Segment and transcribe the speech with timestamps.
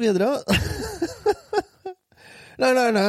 [0.00, 0.38] Hvordan
[2.60, 3.04] la, la, la,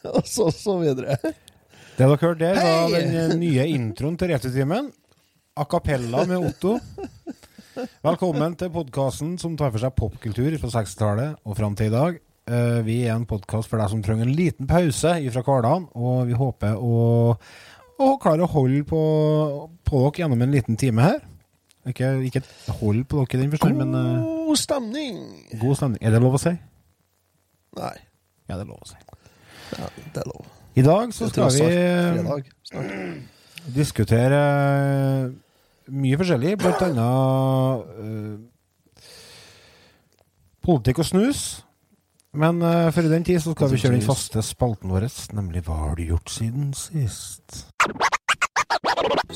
[0.16, 1.18] Og så, så videre.
[1.20, 2.94] Det dere hørte der, var Hei!
[2.94, 4.88] den eh, nye introen til Returtimen.
[5.60, 6.78] A cappella med Otto.
[8.06, 12.16] Velkommen til podkasten som tar for seg popkultur fra 60-tallet og fram til i dag.
[12.48, 16.24] Eh, Vi er en podkast for deg som trenger en liten pause fra hverdagen, og
[16.30, 17.36] vi håper å,
[18.00, 19.02] å klare å holde på,
[19.84, 21.20] på dere gjennom en liten time her.
[21.88, 22.42] Ikke, ikke
[22.80, 25.20] hold på dere i den forstand, men eh, God stemning!
[25.60, 26.02] god stemning.
[26.04, 26.52] Er det lov å si?
[27.78, 27.96] Nei,
[28.50, 28.98] Ja, det er lov å si.
[29.78, 30.50] ja, det er lov.
[30.76, 32.92] I dag så skal vi eh, fredag snart.
[33.74, 35.32] diskutere eh,
[35.90, 39.08] mye forskjellig, blant annet eh,
[40.66, 41.42] politikk og snus.
[42.30, 45.64] Men uh, før i den tid så skal vi kjøre den faste spalten vår, nemlig
[45.66, 47.64] Hva har du gjort siden sist?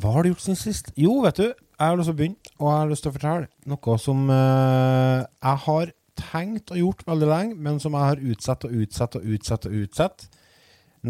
[0.00, 0.92] Hva har du gjort siden sist?
[0.96, 3.16] Jo, vet du, jeg har lyst til å begynne, og jeg har lyst til å
[3.16, 8.22] fortelle noe som eh, jeg har tenkt og gjort veldig lenge, men som jeg har
[8.32, 10.26] utsatt og utsatt og utsatt og utsatt.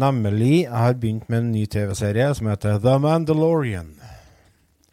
[0.01, 3.93] Nemlig, jeg har begynt med en ny TV-serie som heter The Mandalorian.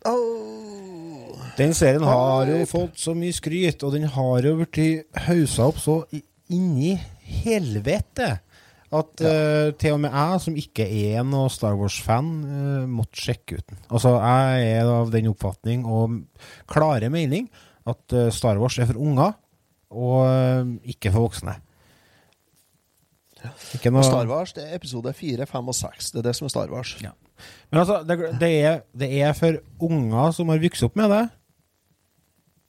[0.06, 1.34] Oh.
[1.58, 5.78] Den serien har jo fått så mye skryt, og den har jo blitt hausa opp
[5.82, 6.00] så
[6.54, 6.94] inni
[7.44, 8.37] helvete
[8.88, 13.59] at eh, til og med jeg, som ikke er noe Star Wars-fan, uh, måtte sjekke
[13.59, 13.81] ut den.
[13.93, 16.15] Altså, jeg er av den oppfatning og
[16.71, 17.50] klare mening
[17.88, 19.37] at uh, Star Wars er for unger,
[19.88, 21.54] og ikke for voksne.
[23.76, 26.10] Ikke noe Star Wars det er episode 4, 5 og 6.
[26.12, 26.97] Det er det som er Star Wars.
[27.05, 27.15] Ja.
[27.70, 31.25] Men altså, det, det, er, det er for unger som har vokst opp med det,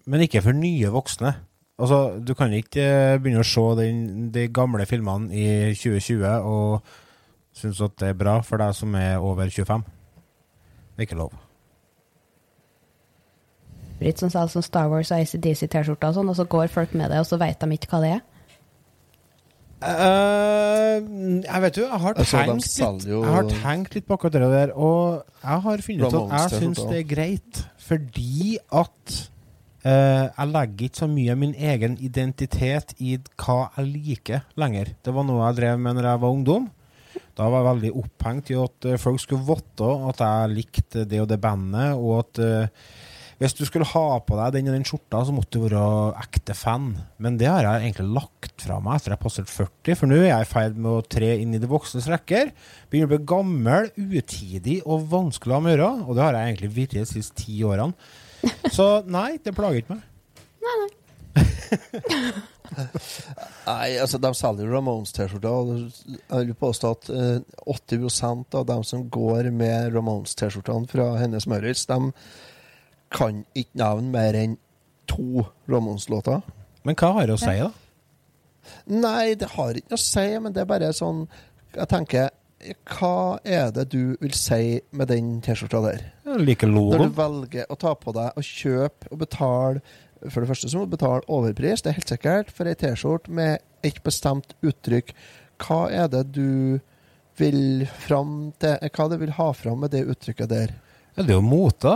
[0.09, 1.33] men ikke for nye voksne.
[1.79, 3.99] Altså, du kan ikke eh, begynne å se den,
[4.35, 6.89] de gamle filmene i 2020 og
[7.55, 9.85] synes at det er bra for deg som er over 25.
[9.85, 11.37] Det er ikke lov.
[13.99, 17.11] Britt som selger sånn Star Wars og ACDC-T-skjorter og sånn, og så går folk med
[17.11, 18.27] det, og så vet de ikke hva det er.
[19.79, 24.35] Uh, jeg vet jo, jeg har, Altså, tenkt litt, jeg har tenkt litt på akkurat
[24.35, 29.19] det der, og jeg har funnet ut at jeg syns det er greit, fordi at
[29.83, 34.91] jeg legger ikke så mye av min egen identitet i hva jeg liker lenger.
[34.99, 36.67] Det var noe jeg drev med når jeg var ungdom.
[37.39, 41.21] Da var jeg veldig opphengt i at eh, folk skulle vite at jeg likte det
[41.23, 42.89] og det bandet, og at uh,
[43.39, 45.83] hvis du skulle ha på deg den og den skjorta, så måtte du være
[46.19, 46.89] ekte fan.
[47.23, 50.33] Men det har jeg egentlig lagt fra meg etter jeg passerte 40, for nå er
[50.33, 52.51] jeg i ferd med å tre inn i de voksnes rekker.
[52.91, 56.35] Begynner å bli gammel, utidig og vanskelig å ha med å gjøre, og det har
[56.35, 57.95] jeg egentlig virret de siste ti årene.
[58.77, 60.05] Så nei, det plager ikke meg.
[60.63, 60.89] Nei, nei.
[63.69, 65.49] Nei, altså de selger jo Ramones-T-skjorter.
[65.49, 71.47] og Jeg vil påstå at eh, 80 av dem som går med Ramones-T-skjortene fra Hennes
[71.49, 72.11] Møritz, de
[73.13, 74.57] kan ikke nevne mer enn
[75.09, 76.43] to Ramones-låter.
[76.85, 77.71] Men hva har det å si, da?
[78.89, 81.23] Nei, det har ikke noe å si, men det er bare sånn
[81.73, 82.29] Jeg tenker
[82.91, 86.01] Hva er det du vil si med den T-skjorta der?
[86.27, 89.79] Jeg liker Når du velger å ta på deg og kjøpe og betale
[90.27, 93.31] For det første så må du betale overpris, det er helt sikkert, for ei T-skjorte
[93.31, 95.13] med et bestemt uttrykk.
[95.63, 96.79] Hva er det du
[97.39, 100.73] vil fram til Hva er det vil ha fram med det uttrykket der?
[101.15, 101.95] Ja, det er jo mote.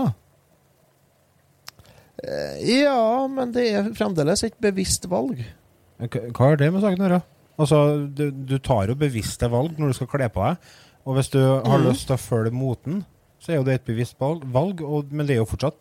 [2.24, 5.44] Eh, Ja, men det er fremdeles et bevisst valg.
[6.00, 7.22] Hva hva har det med saken å gjøre?
[7.60, 10.74] Altså, du, du tar jo bevisste valg når du skal kle på deg.
[11.04, 11.88] Og hvis du har mm.
[11.90, 13.04] lyst til å følge moten,
[13.44, 15.80] så er jo det et bevisst valg, valg og, men det er jo fortsatt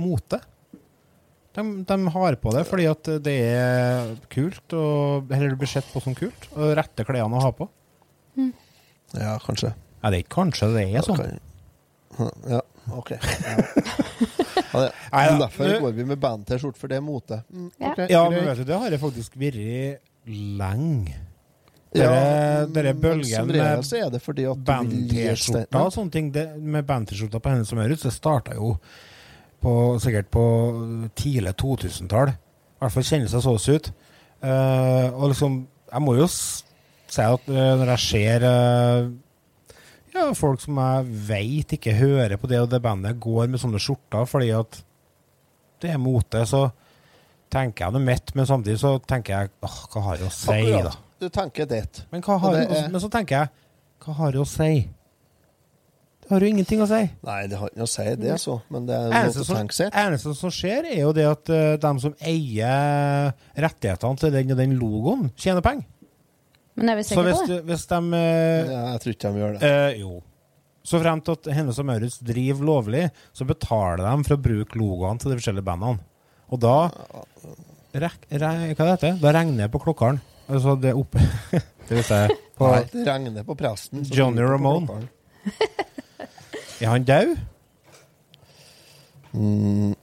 [0.00, 0.40] mote.
[1.56, 5.88] De, de har på det fordi at det er kult, og, eller det blir sett
[5.92, 7.68] på som kult, og rette klærne å ha på.
[9.16, 9.72] Ja, kanskje.
[10.02, 11.22] Nei, det er ikke kanskje, det er sånn.
[12.16, 12.32] Ok.
[12.50, 12.64] Ja,
[12.96, 13.16] OK.
[13.16, 13.56] Ja.
[14.76, 14.92] Ja, det.
[15.12, 15.38] Ja.
[15.38, 17.38] Derfor går vi med band-T-skjorte, for det er mote.
[17.48, 17.92] Mm, Ja.
[18.10, 19.56] Ja, men vet du, det har jeg faktisk vært
[20.26, 21.22] lenge.
[21.96, 26.30] Ja, dere bølgen Som med så band-T-skjorta og sånne ting.
[26.34, 28.74] Det, med band-T-skjorta på Hennes er ute, det starta jo
[29.62, 30.46] på, sikkert på
[31.16, 32.34] tidlig 2000-tall.
[32.34, 33.92] I hvert fall kjennes det sånn ut.
[34.44, 35.54] Uh, og liksom
[35.88, 39.06] Jeg må jo si at uh, når jeg ser uh,
[40.12, 43.80] ja, folk som jeg veit ikke hører på det og det bandet, går med sånne
[43.80, 44.82] skjorter fordi at
[45.82, 46.66] det er mote, så
[47.52, 50.60] tenker jeg noe mitt, men samtidig så tenker jeg åh, hva har det å si,
[50.72, 50.92] da?
[51.22, 51.84] Du tenker det.
[52.12, 53.50] Men, har, det er- men så tenker jeg
[54.04, 54.70] hva har det å si?
[56.26, 56.98] Det har jo ingenting å si.
[57.22, 58.56] Nei, det har ikke noe å si, det, så.
[58.74, 59.92] Men det er noe Eneste å som, tenke seg.
[59.94, 63.30] eneste som skjer, er jo det at uh, de som eier
[63.62, 65.86] rettighetene til den og den logoen, tjener penger.
[66.76, 67.60] Men er vi Så sikre på det?
[67.70, 69.70] hvis de uh, Ja, jeg tror ikke de gjør det.
[69.70, 70.16] Uh, Jo.
[70.86, 74.78] Så frem til at Hennes og Maurits driver lovlig, så betaler de for å bruke
[74.78, 75.98] logoene til de forskjellige bandene.
[76.54, 76.74] Og da
[77.96, 80.20] rek, re, Hva det heter Da regner det på klokkeren.
[80.48, 81.18] Altså det er oppe
[81.88, 82.20] Det vil si
[82.56, 84.04] på Nei, det regner på presten.
[84.06, 84.86] så Johnny det er på Ramone.
[84.86, 85.08] klokkeren.
[86.80, 87.36] Er han død?
[89.32, 89.94] Mm,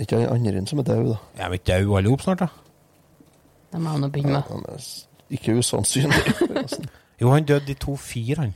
[0.00, 1.16] ikke han andre som er død, da.
[1.44, 2.46] Er vi ikke døde alle opp snart, da?
[3.72, 4.42] Det må jeg nå begynne med.
[4.50, 6.34] Han er s- ikke usannsynlig.
[6.38, 6.88] forresten.
[7.20, 8.54] Jo, han døde i 2-4, han.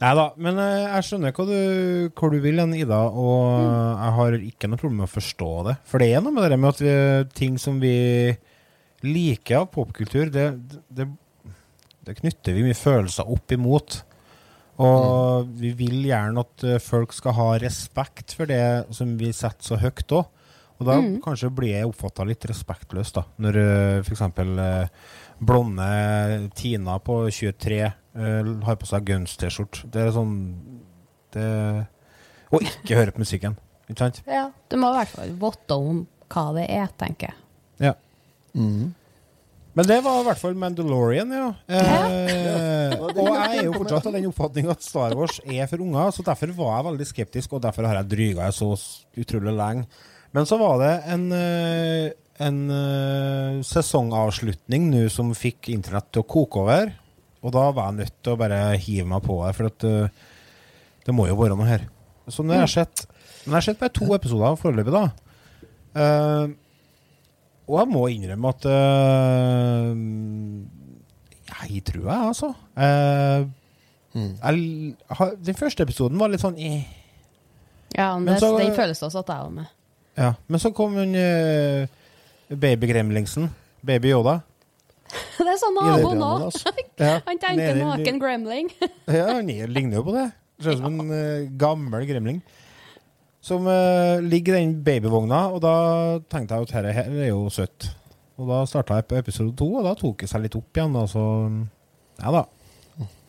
[0.00, 1.58] Nei da, men eh, jeg skjønner hva du,
[2.14, 5.76] hvor du vil Ida, og jeg har ikke noe problem med å forstå det.
[5.90, 6.96] For det er noe med det med at vi,
[7.34, 7.96] ting som vi
[9.04, 10.46] liker av popkultur, det,
[10.88, 11.08] det,
[12.06, 14.00] det knytter vi mye følelser opp imot.
[14.84, 19.74] Og vi vil gjerne at eh, folk skal ha respekt for det som vi setter
[19.74, 20.30] så høyt òg.
[20.82, 23.22] Og da kanskje blir jeg oppfatta litt respektløs, da.
[23.38, 23.58] Når
[24.02, 24.24] f.eks.
[25.38, 29.88] Blonde Tina på 23 eh, har på seg Guns-T-skjorte.
[29.92, 30.34] Det er sånn
[31.34, 31.46] det,
[32.54, 33.56] Og ikke høre på musikken.
[33.88, 34.20] Ikke sant?
[34.30, 37.40] Ja, du må i hvert fall vite om hva det er, tenker jeg.
[37.90, 37.96] Ja.
[38.54, 38.94] Mm.
[39.74, 41.48] Men det var i hvert fall Mandalorian, ja.
[41.66, 46.12] Eh, og jeg er jo fortsatt av den oppfatning at Star Wars er for unger,
[46.14, 48.70] så derfor var jeg veldig skeptisk, og derfor har jeg dryga jeg så
[49.18, 49.88] utrolig lenge.
[50.34, 56.26] Men så var det en, eh, en uh, sesongavslutning nå som fikk internett til å
[56.28, 56.92] koke over,
[57.44, 60.08] og da var jeg nødt til å bare hive meg på det, for at uh,
[61.06, 61.84] det må jo være noe her.
[62.32, 63.06] Så nå har jeg sett
[63.52, 65.04] har sett bare to episoder foreløpig, da.
[65.94, 66.46] Uh,
[67.68, 68.64] og jeg må innrømme at
[71.54, 72.54] Jeg tror jeg, altså.
[72.76, 73.44] Eh,
[74.14, 74.36] Mm.
[74.38, 74.94] jeg,
[75.42, 76.84] den første episoden var litt sånn eh.
[77.96, 79.66] Ja, men Men det, så- den føles også at jeg var med.
[80.16, 80.34] ja.
[80.46, 81.86] Men så kom hun uh,
[82.60, 83.48] baby-gremlingsen.
[83.84, 84.38] Baby Yoda.
[85.38, 86.30] Det er sånn nabo nå.
[86.48, 86.72] altså.
[87.02, 88.70] Ja, Han tenker naken gremling.
[89.10, 90.28] Ja, han er- ligner jo på det.
[90.62, 92.38] Ser ut som en uh, gammel gremling.
[93.44, 95.74] Som uh, ligger i den babyvogna, og da
[96.32, 97.90] tenkte jeg at dette her er jo søtt.
[98.40, 100.94] Og da starta jeg på episode to, og da tok det seg litt opp igjen.
[100.98, 101.24] Og så
[102.22, 102.44] Ja da.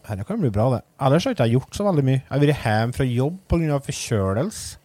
[0.06, 0.83] Dette kan bli bra, det.
[1.01, 2.19] Ellers har jeg ikke gjort så veldig mye.
[2.22, 3.80] Jeg har vært hjemme fra jobb pga.
[3.89, 4.77] forkjølelse.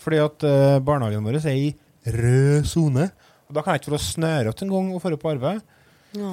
[0.00, 1.68] Fordi at uh, barnehagen vår er i
[2.16, 3.10] rød sone.
[3.46, 5.60] Og da kan jeg ikke få snørete en gang og dra på arbeid.
[6.18, 6.30] Ja.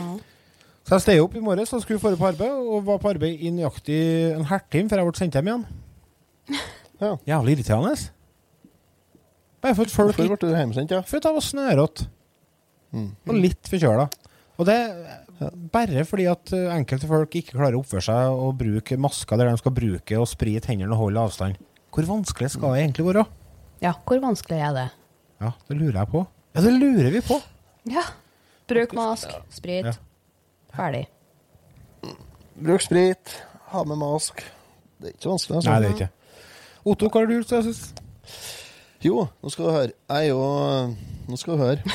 [0.83, 3.39] Så jeg steg opp i morges og skulle dra på arbeid, og var på arbeid
[3.45, 3.99] i nøyaktig
[4.35, 5.65] en halvtime før jeg ble sendt hjem igjen.
[7.03, 7.15] Ja.
[7.27, 7.97] Jævlig irriterende.
[9.63, 11.01] Bare for at folk Hvorfor ble du hjemsendt, ja?
[11.07, 12.09] For at jeg var snørete
[12.93, 13.07] Mm.
[13.25, 14.03] og litt forkjøla.
[14.61, 18.51] Og det er bare fordi at eh, enkelte folk ikke klarer å oppføre seg og
[18.59, 21.57] bruke masker der de skal bruke og sprite hendene og holde avstand.
[21.89, 23.23] Hvor vanskelig skal det egentlig være?
[23.81, 24.85] ja, hvor vanskelig er det?
[25.41, 26.21] Ja, det lurer jeg på.
[26.53, 27.39] Ja, det lurer vi på.
[27.89, 28.03] Ja.
[28.69, 29.85] Bruk mask, sprit.
[29.85, 29.93] Ja.
[30.73, 31.07] Ferdig.
[32.53, 33.33] Bruk sprit,
[33.73, 34.43] ha med mask.
[35.01, 35.55] Det er ikke vanskelig.
[35.57, 35.69] Altså.
[35.71, 36.09] Nei, det er ikke.
[36.83, 38.03] Otto, hva har du gjort siden sist?
[39.03, 39.95] Jo, nå skal du høre.
[40.09, 40.43] Jeg er jo
[41.27, 41.81] Nå skal du høre.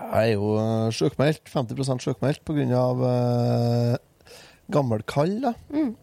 [0.00, 1.50] Jeg er jo eh, sjukmeldt.
[1.52, 2.84] 50 sjukmeldt pga.
[3.00, 3.96] Uh,
[4.72, 5.36] gammel kall.
[5.42, 5.52] Da.
[5.72, 5.94] Mm.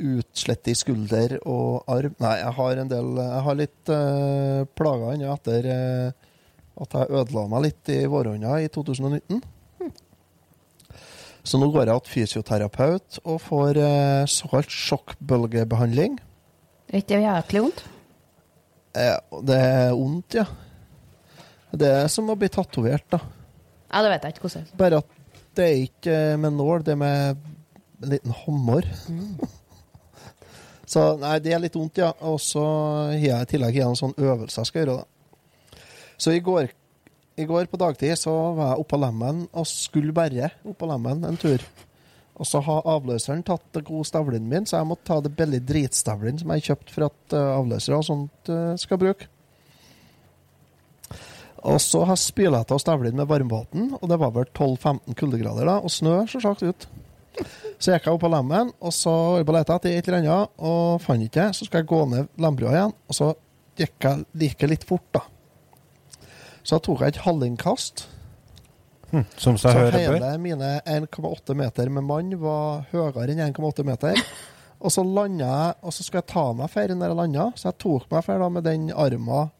[0.00, 2.14] Utslett i skulder og arm.
[2.22, 6.28] Nei, jeg har en del Jeg har litt uh, plager ennå etter uh,
[6.80, 9.42] at jeg ødela meg litt i vårhånda i 2019.
[11.44, 16.18] Så nå går jeg til fysioterapeut og får uh, såkalt sjokkbølgebehandling.
[16.90, 17.84] Er ikke det jæklig vondt?
[18.98, 20.46] Eh, det er vondt, ja.
[21.70, 23.20] Det er som å bli tatovert, da.
[23.90, 24.68] Ja, det vet jeg ikke hvordan.
[24.78, 25.16] Bare at
[25.58, 27.44] det er ikke med nål, det er med
[28.00, 28.88] en liten hammer.
[30.90, 32.10] Så nei, det er litt vondt, ja.
[32.26, 32.62] Og så
[33.12, 35.84] har jeg i tillegg en sånn øvelse jeg skal gjøre, da.
[36.20, 36.72] Så i går,
[37.40, 41.38] i går på dagtid så var jeg oppå lemmen og skulle bare oppå lemmen en
[41.40, 41.62] tur.
[42.40, 46.40] Og så har avløseren tatt gode stavlen min, så jeg måtte ta det billige dritstavlen
[46.40, 49.28] som jeg kjøpte for at uh, avløsere og sånt eh, skal bruke.
[51.68, 55.68] Og så har jeg spyla av stavlen med varmvann, og det var vel 12-15 kuldegrader
[55.68, 56.88] da, og snø selvsagt ut.
[57.80, 60.18] Så gikk jeg opp på lemmen, og så var jeg på leta etter et eller
[60.20, 61.56] annet, og fant ikke det.
[61.56, 63.30] Så skal jeg gå ned lembrua igjen, og så
[63.80, 65.22] gikk jeg like litt fort, da.
[66.60, 68.04] Så da tok jeg et hallingkast.
[69.10, 70.18] Hm, som seg Så hører bør.
[70.20, 74.20] hele mine 1,8 meter med mann var høyere enn 1,8 meter.
[74.80, 77.66] Og så landa jeg, og så skulle jeg ta meg for når jeg landa, så
[77.70, 79.50] jeg tok meg da med den armen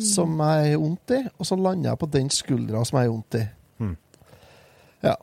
[0.00, 3.12] som jeg har vondt i, og så landa jeg på den skuldra som jeg har
[3.12, 3.44] vondt i.
[3.84, 3.96] Mm.
[5.04, 5.14] Ja.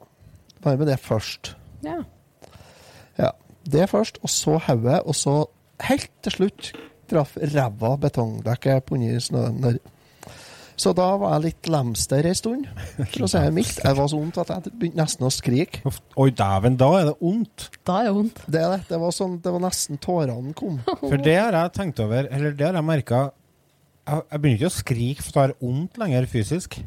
[0.63, 1.53] Bare med det først.
[1.83, 1.99] Ja.
[3.19, 3.31] Ja.
[3.63, 5.37] Det først, og så hodet, og så
[5.87, 6.71] helt til slutt
[7.11, 9.81] traff ræva betongdekket på under snøen der.
[10.79, 12.65] Så da var jeg litt lemster ei stund,
[12.97, 13.83] for å si det mildt.
[13.83, 15.83] Jeg var så vondt at jeg begynte nesten å skrike.
[16.19, 17.67] Oi, dæven, da er det vondt.
[17.85, 18.41] Da er det vondt.
[18.47, 18.81] Det, er det.
[18.89, 20.81] det var sånn, det var nesten tårene kom.
[21.03, 23.23] For det har jeg tenkt over, eller det har jeg merka
[24.03, 26.79] Jeg, jeg begynner ikke å skrike for det har vondt lenger fysisk.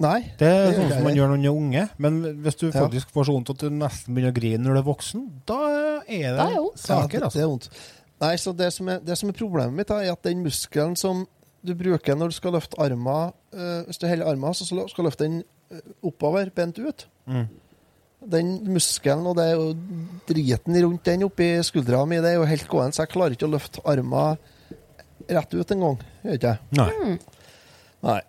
[0.00, 0.18] Nei.
[0.40, 1.82] Det er sånn som man gjør når man er unge.
[2.00, 2.86] Men hvis du Ja.
[2.86, 5.58] faktisk får så vondt at du nesten begynner å grine når du er voksen, da
[6.08, 7.40] er det, er saker, det, det altså.
[7.42, 7.68] er vondt.
[8.20, 11.26] Nei, så det som er, det som er problemet mitt, er at den muskelen som
[11.62, 15.08] du bruker når du skal løfte armen eh, Hvis du holder armen, så skal du
[15.08, 17.06] løfte den eh, oppover, bent ut.
[17.28, 17.46] Mm.
[18.32, 19.74] Den muskelen og det er jo
[20.28, 23.48] driten rundt den oppi skuldra mi, det er jo helt gående, så jeg klarer ikke
[23.48, 24.40] å løfte armen
[25.28, 26.00] rett ut engang.
[26.24, 26.58] Gjør ikke jeg?
[26.80, 27.18] Nei.
[28.08, 28.20] Nei.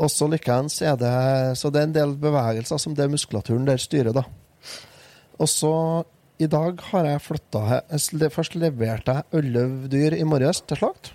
[0.00, 1.12] Og så likeens er det
[1.60, 4.24] Så det er en del bevegelser som det muskulaturen der styrer, da.
[5.40, 5.72] Og så
[6.40, 7.80] i dag har jeg flytta
[8.32, 11.12] Først leverte jeg elleve dyr i morges til slakt.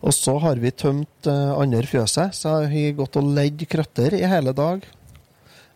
[0.00, 4.24] Og så har vi tømt uh, andre fjøset, så har gått og ledd krøtter i
[4.24, 4.86] hele dag.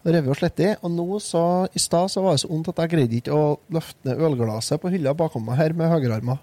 [0.05, 0.63] Revet og slitt.
[0.81, 1.43] Og nå så,
[1.77, 4.81] i stad så var det så vondt at jeg greide ikke å løfte ned ølglasset
[4.81, 6.39] på hylla bakom meg her med høyrearma.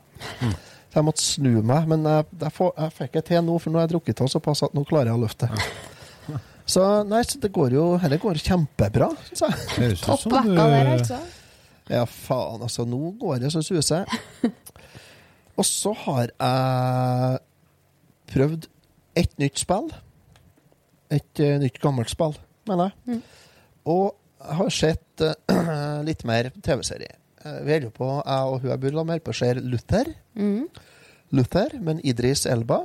[0.91, 1.87] Så jeg måtte snu meg.
[1.87, 4.31] Men jeg, jeg, får, jeg fikk det til nå, for nå har jeg drukket av
[4.33, 5.51] såpass at nå klarer jeg å løfte.
[6.71, 9.55] Så nei, så det går jo Dette går kjempebra, syns jeg.
[9.75, 11.17] Det Topp vekka der, altså.
[11.91, 12.85] Ja, faen, altså.
[12.87, 14.05] Nå går det så suser.
[15.59, 17.41] Og så har jeg
[18.31, 18.67] prøvd
[19.19, 19.91] et nytt spill.
[21.11, 22.37] Et uh, nytt gammelt spill,
[22.69, 23.19] mener jeg.
[23.91, 27.17] Og jeg har sett uh, litt mer TV-serie.
[27.45, 30.09] Eh, vi holder på, jeg og hun jeg bor sammen med, på å se Luther.
[30.37, 30.65] Mm.
[31.31, 32.83] Luther, men Idris Elba.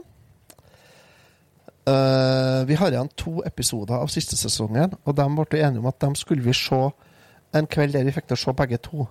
[1.87, 6.01] Uh, vi har igjen to episoder av siste sesongen, og de ble enige om at
[6.03, 6.81] de skulle vi se
[7.55, 9.07] en kveld der vi fikk til å se begge to.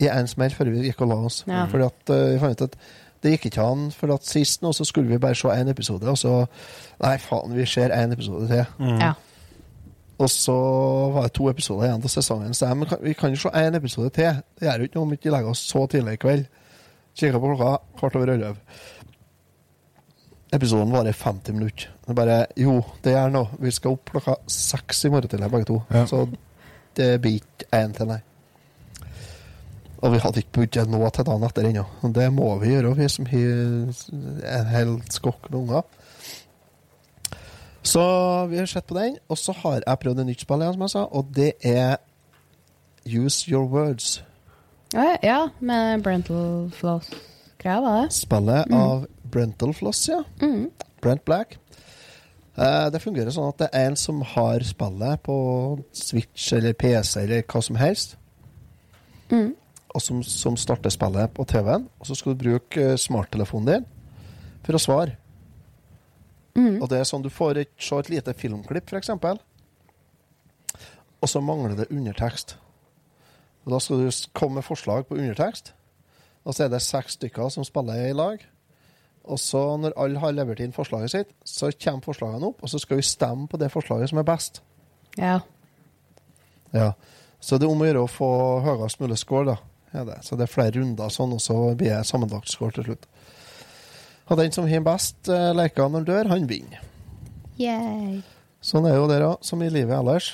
[0.00, 1.42] I én smell før vi gikk og la oss.
[1.48, 1.66] Ja.
[1.68, 2.78] Fordi at uh, vi fant ut at
[3.24, 6.08] det gikk ikke an, for at sist nå så skulle vi bare se én episode,
[6.08, 6.46] og så
[7.02, 8.64] Nei, faen, vi ser én episode til.
[8.80, 9.00] Mm.
[9.02, 9.12] Ja.
[10.16, 10.56] Og så
[11.12, 12.54] var det to episoder igjen av sesongen.
[12.56, 14.38] Så jeg, men kan, vi kan jo se én episode til.
[14.56, 16.46] Det gjør jo ikke noe om vi ikke legger oss så tidlig i kveld.
[17.16, 18.56] Kikka på klokka, kvart over elleve.
[20.56, 21.90] Episoden varer 50 minutter.
[22.04, 23.60] Det er bare Jo, det gjør noe.
[23.60, 25.82] Vi skal opp klokka seks i morgen tidlig, begge to.
[25.92, 26.06] Ja.
[26.08, 26.24] Så
[26.96, 28.22] det blir ikke én til, nei.
[30.04, 31.84] Og vi hadde ikke budsjett nå til dagen etter ennå.
[32.14, 35.86] Det må vi gjøre, vi som har en hel skokk med unger.
[37.86, 38.02] Så
[38.50, 40.82] vi har sett på den, og så har jeg prøvd et nytt spill igjen, som
[40.86, 41.96] jeg sa, og det er
[43.06, 44.16] Use Your Words.
[44.94, 48.12] Ja, ja, med Brental Floss-greia, var det?
[48.16, 50.22] Spillet av Brental Floss, ja.
[50.42, 50.68] Mm.
[51.02, 51.58] Brent Black.
[52.56, 55.36] Eh, det fungerer sånn at det er en som har spillet på
[55.94, 58.16] Switch eller PC eller hva som helst,
[59.30, 59.54] Mm.
[59.90, 63.86] og som, som starter spillet på TV-en, og så skal du bruke eh, smarttelefonen din
[64.66, 65.16] for å svare.
[66.56, 66.80] Mm.
[66.80, 69.12] Og det er sånn du får et, se et lite filmklipp, f.eks.,
[71.16, 72.56] og så mangler det undertekst.
[73.64, 75.72] Og Da skal du komme med forslag på undertekst,
[76.44, 78.44] og så er det seks stykker som spiller i lag.
[79.26, 82.78] Og så, når alle har levert inn forslaget sitt, så kommer forslagene opp, og så
[82.78, 84.62] skal vi stemme på det forslaget som er best.
[85.18, 85.40] Ja.
[86.70, 86.92] Ja.
[87.40, 88.30] Så det er om å gjøre å få
[88.62, 89.56] høyest mulig score, da.
[89.96, 90.20] Ja, det.
[90.22, 93.08] Så det er flere runder sånn, og så blir det sammenlagt score til slutt.
[94.26, 96.82] Og den som har best eh, leker når han dør, han vinner.
[97.60, 98.20] Yay.
[98.64, 100.32] Sånn er jo det, da, som i livet ellers.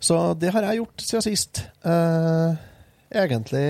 [0.00, 1.62] Så det har jeg gjort siden sist.
[1.86, 2.58] Eh,
[3.22, 3.66] egentlig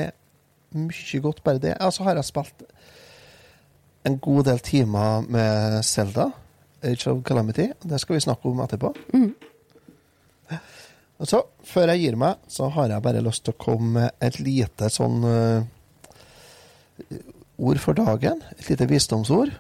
[0.79, 1.75] mye godt, bare det.
[1.83, 2.65] Og så har jeg spilt
[4.09, 6.31] en god del timer med Selda,
[6.83, 7.69] Age of Calamity.
[7.83, 8.95] Det skal vi snakke om etterpå.
[9.13, 9.35] Mm.
[11.21, 14.25] Og så, før jeg gir meg, så har jeg bare lyst til å komme med
[14.25, 15.67] et lite sånn eh,
[17.61, 18.43] ord for dagen.
[18.59, 19.55] Et lite visdomsord.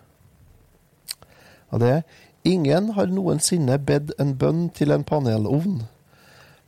[1.71, 2.03] Og det er
[2.45, 5.83] Ingen har noensinne bedt en bønn til en panelovn.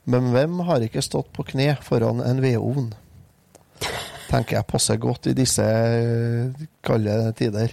[0.04, 2.90] Men hvem har ikke stått på kne foran en vedovn?
[4.28, 7.72] Tenker jeg passer godt i disse eh, kalde tider.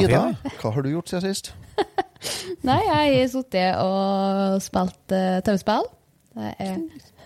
[0.00, 0.24] Ida,
[0.58, 1.52] hva har du gjort siden sist?
[2.66, 5.86] Nei, jeg har sittet og spilt uh, tauspill.
[6.38, 6.78] Jeg,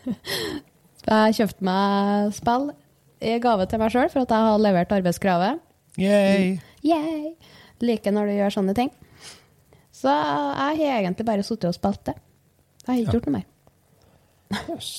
[1.07, 2.73] Jeg har kjøpt meg spill
[3.21, 5.63] i gave til meg sjøl for at jeg har levert arbeidskravet.
[6.01, 6.57] Yay!
[6.85, 7.33] Yay!
[7.85, 8.93] Liker når du gjør sånne ting.
[9.97, 12.17] Så jeg har egentlig bare sittet og spilt det.
[12.85, 13.47] Jeg har ikke gjort noe mer.
[14.71, 14.91] Yes.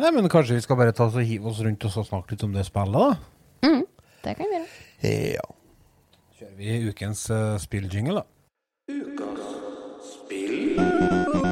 [0.00, 2.46] Nei, men kanskje vi skal bare ta oss og hive oss rundt og snakke litt
[2.46, 3.68] om det spillet, da?
[3.68, 3.84] Mm.
[4.24, 4.70] Det kan vi gjøre.
[5.36, 5.46] Ja.
[6.40, 8.28] Kjører vi ukens uh, spilljingle, da?
[11.34, 11.43] How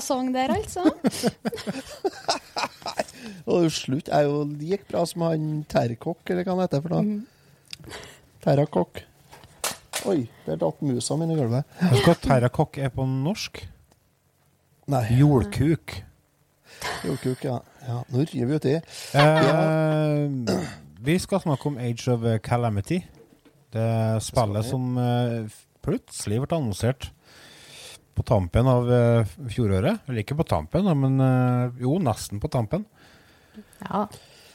[0.00, 0.82] to ruin a song der, altså.
[3.50, 7.04] Og slutt er jo like bra som han Terkokk, eller hva han heter for noe.
[8.40, 9.02] Terrakokk.
[10.08, 11.64] Oi, der datt musa mi i gulvet.
[11.80, 13.68] Vet du hva terrakokk er på norsk?
[14.90, 16.02] Nei, Jordkuk.
[17.04, 17.60] jordkuk, ja.
[17.86, 18.02] ja.
[18.08, 18.76] Nå river vi uti.
[19.14, 20.64] Eh,
[21.00, 23.02] vi skal snakke om Age of Calamity.
[23.70, 25.52] Det spillet som eh,
[25.84, 27.10] plutselig ble annonsert
[28.20, 30.04] på tampen av eh, fjoråret.
[30.06, 32.84] Eller ikke på tampen, da, men eh, jo, nesten på tampen.
[33.80, 34.04] Ja.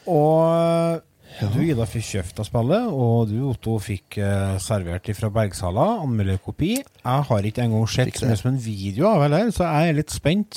[0.05, 1.01] Og
[1.35, 6.77] du, Ida, fikk kjøpt av spillet, og du, Otto, fikk eh, servert fra Bergsala anmelderkopi.
[6.79, 9.97] Jeg har ikke engang sett så mye som en video av heller, så jeg er
[9.97, 10.51] litt spent.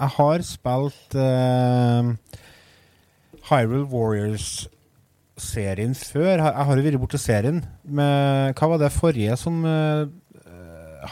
[0.00, 2.02] Jeg har spilt uh,
[3.50, 6.40] Hyrule Warriors-serien før.
[6.40, 7.58] Jeg har jo vært borti serien.
[7.84, 10.04] Med, hva var det forrige som uh,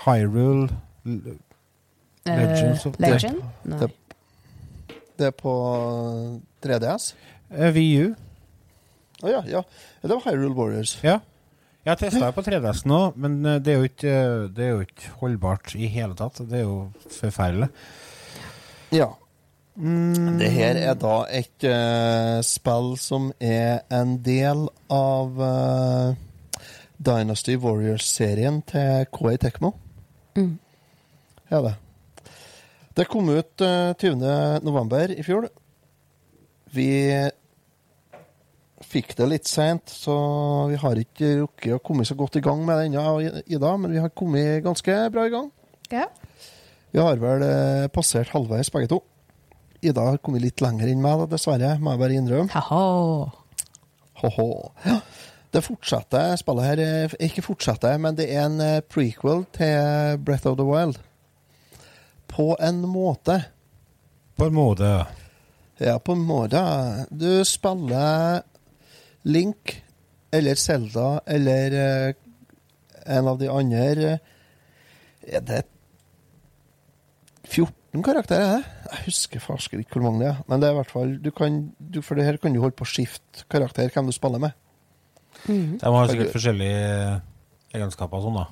[0.05, 0.69] Hyrule
[2.29, 3.43] Legends of- Eh, Legend?
[3.65, 3.79] Nei.
[3.79, 3.95] Det-
[5.19, 5.53] Det er på
[6.63, 7.13] 3DS.
[7.51, 8.15] Uh, VU?
[9.23, 9.63] Å ja, ja.
[10.03, 10.93] Det var Hyrule Warriors.
[11.03, 11.17] Ja.
[11.85, 14.65] Jeg har testa det på 3DS nå, men eh, det er, jo ikke, eh, det
[14.67, 16.37] er jo ikke holdbart i hele tatt.
[16.49, 17.69] Det er jo forferdelig.
[18.93, 19.09] Ja.
[19.79, 26.15] Mm, Det her er da et uh, spill som er en del av uh,
[26.99, 29.73] Dynasty Warriors-serien til KI Tekmo.
[30.37, 30.59] Mm.
[31.49, 31.75] Ja, det.
[32.99, 34.63] Det kom ut eh, 20.
[34.67, 35.49] november i fjor.
[36.75, 36.89] Vi
[38.89, 40.15] fikk det litt seint, så
[40.71, 43.93] vi har ikke rukket å komme så godt i gang med det ennå, Ida, men
[43.93, 45.51] vi har kommet ganske bra i gang.
[45.93, 46.07] Ja.
[46.93, 49.03] Vi har vel eh, passert halvveis, begge to.
[49.85, 52.53] Ida har kommet litt lenger enn meg, da, dessverre, må jeg bare innrømme.
[52.55, 53.29] Haha.
[54.23, 54.49] Ho-ho.
[54.87, 55.01] Ja.
[55.49, 60.49] Det fortsetter, spillet her eh, Ikke fortsetter, men det er en eh, prequel til Breath
[60.51, 60.99] of the Wild.
[62.39, 63.41] På en måte.
[64.39, 64.93] På en måte.
[65.83, 66.61] Ja, på en måte.
[67.11, 68.43] Du spiller
[69.27, 69.75] Link
[70.31, 72.15] eller Zelda eller eh,
[73.09, 74.19] en av de andre eh,
[75.35, 75.63] Er det
[77.49, 78.59] 14 karakterer?
[78.59, 78.93] er det?
[78.93, 80.39] Jeg husker farsken ikke hvor mange det er.
[80.49, 82.77] Men det er i hvert fall du kan, du, For det her kan du holde
[82.77, 84.55] på å skifte karakter, hvem du spiller med.
[85.49, 85.79] Mhm.
[85.83, 87.21] De har sikkert forskjellige
[87.75, 88.47] egenskaper og sånn, da.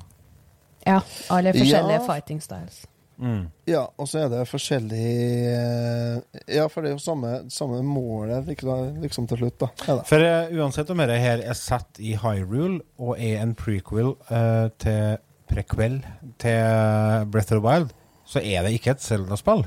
[0.87, 1.01] Ja.
[1.31, 2.07] Alle forskjellige Ja.
[2.07, 2.85] fighting styles.
[3.17, 3.47] Mm.
[3.65, 5.07] Ja, og så er det forskjellig
[5.49, 9.71] eh, Ja, for det er jo samme, samme målet liksom, liksom til slutt, da.
[9.87, 10.05] Ja, det.
[10.11, 14.69] For uh, uansett om dette her er satt i Hyrule og er en prequel uh,
[14.83, 16.01] til prequel
[16.43, 17.93] til Breath of the Wild,
[18.27, 19.65] så er det ikke et Zelda-spill.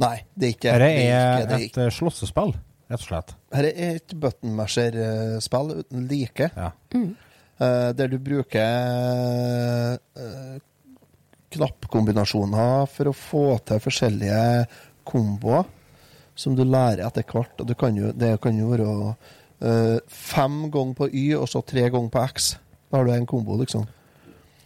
[0.00, 0.92] Nei, det er ikke Dette det.
[0.92, 2.54] Er er ikke, det er et slåssespill,
[2.92, 3.34] rett og slett.
[3.52, 6.50] Her er et buttonmasher-spill uten like.
[6.56, 6.70] Ja.
[6.96, 10.60] eh, der du bruker eh,
[11.56, 14.42] knappkombinasjoner for å få til forskjellige
[15.08, 15.68] komboer
[16.38, 17.54] som du lærer etter hvert.
[17.60, 21.62] Og du kan jo, det kan jo være uh, fem ganger på Y og så
[21.66, 22.54] tre ganger på X.
[22.90, 23.84] Da har du en kombo, liksom.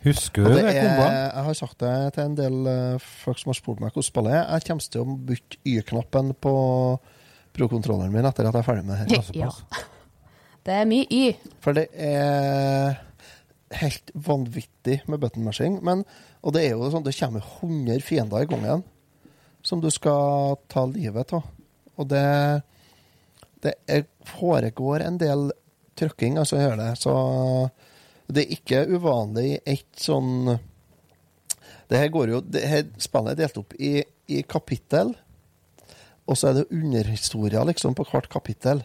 [0.06, 1.14] Husker du det det, er, komboen?
[1.16, 4.36] jeg har sagt det til en del uh, folk som har spurt meg hvordan spillet
[4.38, 4.46] er.
[4.54, 6.54] Jeg kommer til å bytte Y-knappen på
[7.56, 9.36] pro-kontrolleren min etter at jeg er ferdig med det her.
[9.46, 9.52] Ja.
[10.66, 11.26] Det er mye Y.
[11.62, 12.96] For det er
[13.80, 15.80] helt vanvittig med button mashing.
[15.84, 16.04] Men,
[16.42, 18.84] og det er jo sånn, det kommer 100 fiender i gangen
[19.66, 21.46] som du skal ta livet av.
[21.96, 22.26] Og det,
[23.64, 23.74] det
[24.36, 25.50] foregår en del
[25.98, 26.90] trykking, altså gjør det.
[27.00, 27.14] Så
[28.26, 30.56] det er ikke uvanlig i ett sånn
[31.86, 35.12] Det her går jo det her Spillet er delt opp i, i kapittel,
[36.26, 38.82] og så er det underhistorier liksom på hvert kapittel.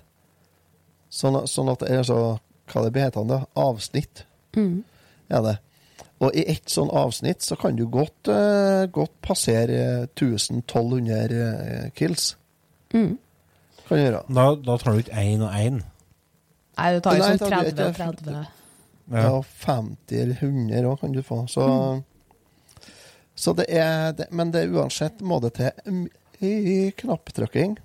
[1.09, 2.19] Sånn, sånn at det er så
[2.71, 3.39] Hva det blir det?
[3.57, 4.21] Avsnitt.
[4.57, 4.83] Mm.
[5.31, 5.57] Er det.
[6.21, 11.85] Og i ett sånn avsnitt så kan du godt, uh, godt passere eh, 1000-1200 eh,
[11.97, 12.35] kills.
[12.93, 13.15] Mm.
[13.87, 14.23] Kan du gjøre.
[14.29, 15.79] Da, da tar du ikke én og én.
[16.77, 18.57] Nei, du tar jo sånn da blir det 30 ikke- 30.
[19.11, 21.41] Ja, 50 eller 100 òg kan du få.
[21.51, 21.65] Så,
[23.35, 27.75] så det er det, Men det er uansett må det til knapptrykking.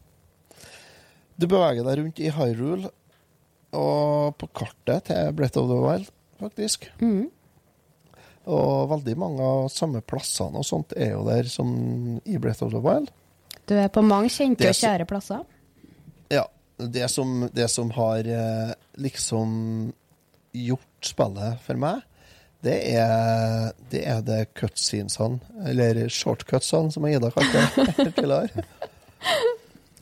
[1.37, 2.93] Du beveger deg rundt i Hyrule
[3.77, 6.89] og på kartet til Breath of the Wild, faktisk.
[7.01, 7.29] Mm.
[8.47, 11.71] Og veldig mange av samme plassene og sånt er jo der som
[12.23, 13.11] i Breath of the Wild.
[13.67, 15.43] Du er på mange kjente og kjære plasser.
[16.31, 16.47] Ja.
[16.77, 19.49] Det som, det som har eh, liksom
[20.53, 22.03] gjort spillet for meg,
[22.67, 28.65] det er det, er det cutscenesene, eller shortcutsene, som Ida kalte det tidligere.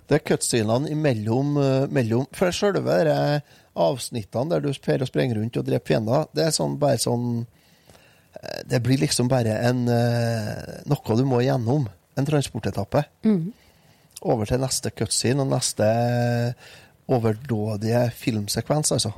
[0.04, 3.18] Det er cutscenene imellom eh, mellom, For selve de
[3.76, 7.46] avsnittene der du fer og sprenger rundt og dreper fiender, det er sånn bare sånn
[8.40, 11.88] eh, Det blir liksom bare en eh, noe du må igjennom.
[12.16, 13.52] En transportetappe Mm.
[14.22, 15.84] over til neste cutscene og neste
[17.10, 19.12] overdådige filmsekvens, altså.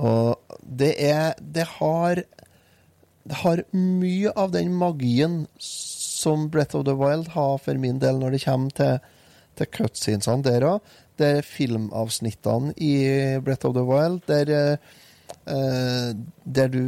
[0.00, 2.22] Og det er Det har
[3.28, 8.18] Det har mye av den magien som Breath of the Wild har for min del
[8.18, 8.98] når det kommer til,
[9.56, 10.80] til cutscenesene der òg.
[11.20, 12.92] Det er filmavsnittene i
[13.44, 16.12] Breath of the Wild der eh,
[16.44, 16.82] der du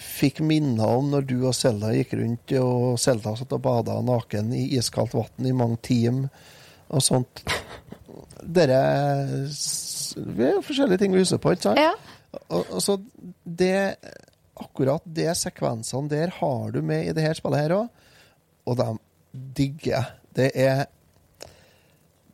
[0.00, 4.52] fikk minner om når du og Selda gikk rundt, og Selda satt og bada naken
[4.56, 6.28] i iskaldt vann i mange timer
[6.90, 7.44] og sånt.
[8.40, 8.80] Dere
[10.10, 11.80] Det er forskjellige ting vi husker på, ikke sant?
[11.80, 11.92] Ja.
[12.48, 12.98] Og, og så
[13.44, 13.96] det
[14.60, 17.86] Akkurat de sekvensene der har du med i det her spillet her òg,
[18.68, 18.88] og de
[19.56, 20.10] digger jeg.
[20.36, 20.82] Det er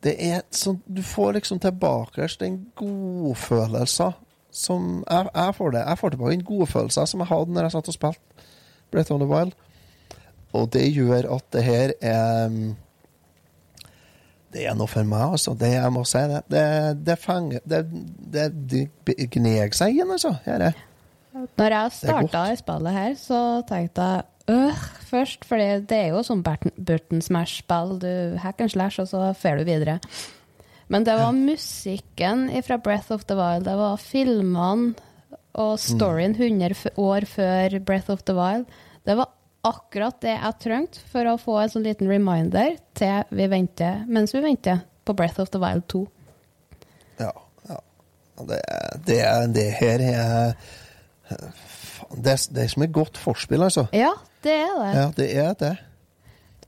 [0.05, 4.17] Det er sånn Du får liksom tilbake den godfølelsen
[4.57, 5.83] som jeg, jeg får det.
[5.85, 8.45] Jeg får tilbake den godfølelsen som jeg hadde når jeg satt og spilte
[8.91, 9.55] Breath of the Wild.
[10.55, 12.53] Og det gjør at det her er
[14.53, 15.53] det er noe for meg, altså.
[15.59, 16.39] Det, jeg må si det.
[16.49, 16.63] Det,
[17.05, 17.81] det fenger Det,
[18.33, 20.37] det, det gneg seg inn, altså.
[20.45, 20.79] Her er.
[21.59, 26.23] Når jeg starta i spillet her, så tenkte jeg øh, først, for det er jo
[26.25, 27.97] sånn Burton, Burton Smash-spill.
[28.01, 29.99] Du hack and slash, og så får du videre.
[30.87, 34.95] Men det var musikken fra Breath of the Wild, det var filmene
[35.57, 38.67] og storyen 100 år før Breath of the Wild.
[39.03, 39.33] Det var
[39.67, 44.35] akkurat det jeg trengte for å få en sånn liten reminder til vi venter, mens
[44.35, 46.03] vi venter på Breath of the Wild 2.
[47.19, 47.33] Ja.
[47.69, 47.79] ja.
[48.47, 48.61] Det,
[49.07, 49.19] det,
[49.57, 50.55] det her er
[52.15, 53.87] det, det er som et godt forspill, altså.
[53.95, 54.93] Ja, det er det.
[54.95, 55.73] Ja, det er det.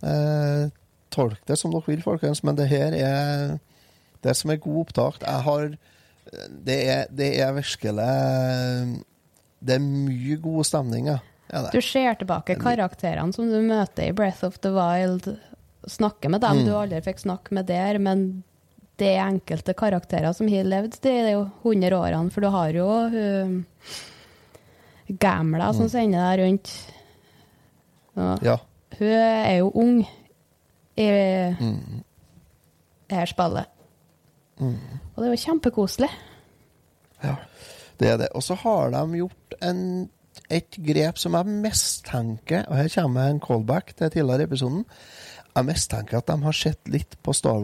[0.01, 0.69] Eh,
[1.12, 3.60] tolk det som dere vil, folkens, men det her er
[4.23, 5.21] det som er god opptak.
[5.23, 5.69] Jeg har
[6.65, 7.93] Det er, det er virkelig
[9.65, 11.17] Det er mye god stemning, ja.
[11.51, 11.63] Ja.
[11.73, 15.25] Du ser tilbake karakterene som du møter i Breath of the Wild,
[15.89, 16.65] snakker med dem Mm.
[16.67, 18.43] du aldri fikk snakke med der, men
[18.97, 22.86] det er enkelte karakterer som har levd det jo 100 årene, for du har jo
[23.10, 23.65] hun
[25.19, 25.89] Gamla som Mm.
[25.89, 26.69] sender deg rundt.
[28.17, 28.58] Ja.
[29.00, 30.00] hun er jo ung
[30.98, 31.10] i
[31.60, 32.04] Mm.
[33.10, 33.65] det her spillet.
[34.60, 34.76] Mm.
[35.15, 36.10] Og det er jo kjempekoselig.
[37.24, 37.36] Ja,
[38.00, 38.28] det er det.
[38.36, 40.10] Og så har de gjort en,
[40.50, 44.86] et grep som jeg mistenker Og her kommer en callback til tidligere episoden.
[45.56, 47.60] Jeg mistenker at de har sett litt på Star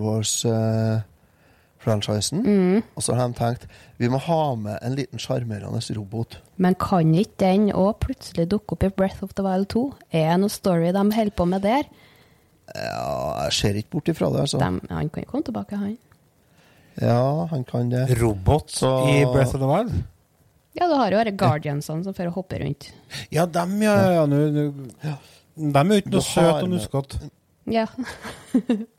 [1.86, 2.42] Wars-franchisen.
[2.44, 2.84] Mm.
[2.96, 3.68] Og så har de tenkt
[3.98, 6.38] vi må ha med en liten sjarmerende robot.
[6.58, 9.86] Men kan ikke den òg plutselig dukke opp i Breath of the Wild 2?
[10.12, 11.86] Er det noe story de holder på med der?
[12.76, 14.60] Ja, jeg ser ikke bort ifra det, altså.
[14.60, 15.98] De, han kan jo komme tilbake, han.
[17.00, 18.08] Ja, han kan det.
[18.22, 20.04] Robot Så- i Breath of the Wild?
[20.76, 22.90] Ja, du har jo disse Guardiansene som får hoppe rundt.
[23.32, 24.12] Ja, dem, ja.
[24.12, 25.16] ja, nu, nu, ja.
[25.56, 27.30] dem er jo ikke noe søte og nuskete.
[27.66, 27.86] Ja.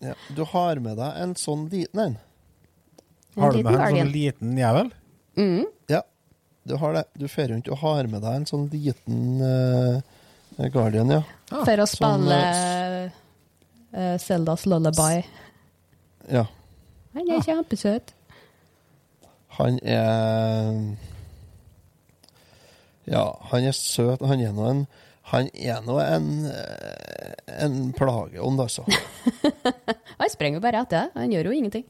[0.02, 0.14] Ja.
[0.36, 2.16] Du har med deg en sånn liten en.
[3.36, 4.90] Har du med med en sånn liten jævel?
[5.36, 5.64] Mm.
[5.92, 6.02] Ja,
[6.64, 7.04] du har det.
[7.20, 11.22] Du fer rundt og har med deg en sånn liten uh, Guardian, ja.
[11.52, 13.10] For å Sånn, spille
[13.92, 15.22] uh, Zeldas Lullaby.
[16.32, 16.46] ja.
[17.16, 18.10] Han er kjempesøt.
[19.56, 20.96] Han er
[23.08, 23.22] Ja,
[23.52, 24.20] han er søt.
[24.26, 24.82] Han er nå en
[25.32, 27.32] Han er nå en eh,
[27.64, 28.84] en plageånd, altså.
[30.20, 31.16] Han springer jo bare etter deg.
[31.16, 31.84] Han gjør jo ingenting.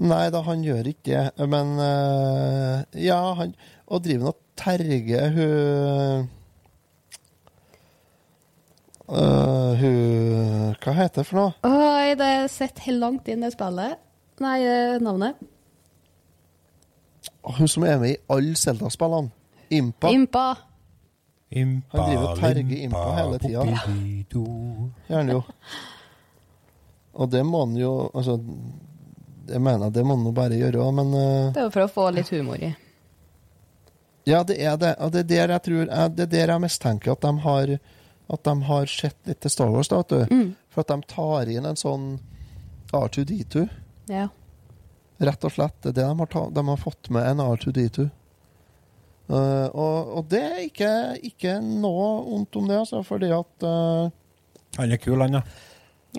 [0.00, 3.52] Nei da, han gjør ikke det, men uh, Ja, han
[3.90, 6.28] Og driver nå og terger hun
[9.10, 11.52] uh, Hun Hva heter det for noe?
[11.68, 14.00] Oi, det sitter helt langt inn i spillet.
[14.40, 15.36] Nei, eh, navnet.
[17.44, 19.28] Hun som er med i alle Zelda-spillene.
[19.76, 20.08] Impa.
[20.08, 20.46] Impa.
[21.50, 23.64] Impa, Han driver og terger Impa hele tida.
[23.66, 24.14] Gjerne
[25.10, 25.42] Gjør han jo.
[27.12, 28.38] Og det må han jo Altså,
[29.50, 32.06] det mener det må man bare gjøre, men uh, Det er jo for å få
[32.14, 32.70] litt humor i.
[34.28, 34.94] Ja, det er det.
[35.00, 37.70] Og det er der jeg tror Det er der jeg mistenker at de har
[38.30, 40.34] At de har sett litt til Star Wars, da, vet du.
[40.34, 40.50] Mm.
[40.70, 42.12] For at de tar inn en sånn
[42.94, 43.64] R2D2.
[44.10, 44.28] Ja.
[45.18, 45.76] Rett og slett.
[45.82, 48.06] Det er det de har, ta, de har fått med en R2D2.
[49.30, 50.92] Uh, og, og det er ikke,
[51.26, 54.08] ikke noe vondt om det, altså, fordi at uh,
[54.78, 55.42] Han er kul, han, ja.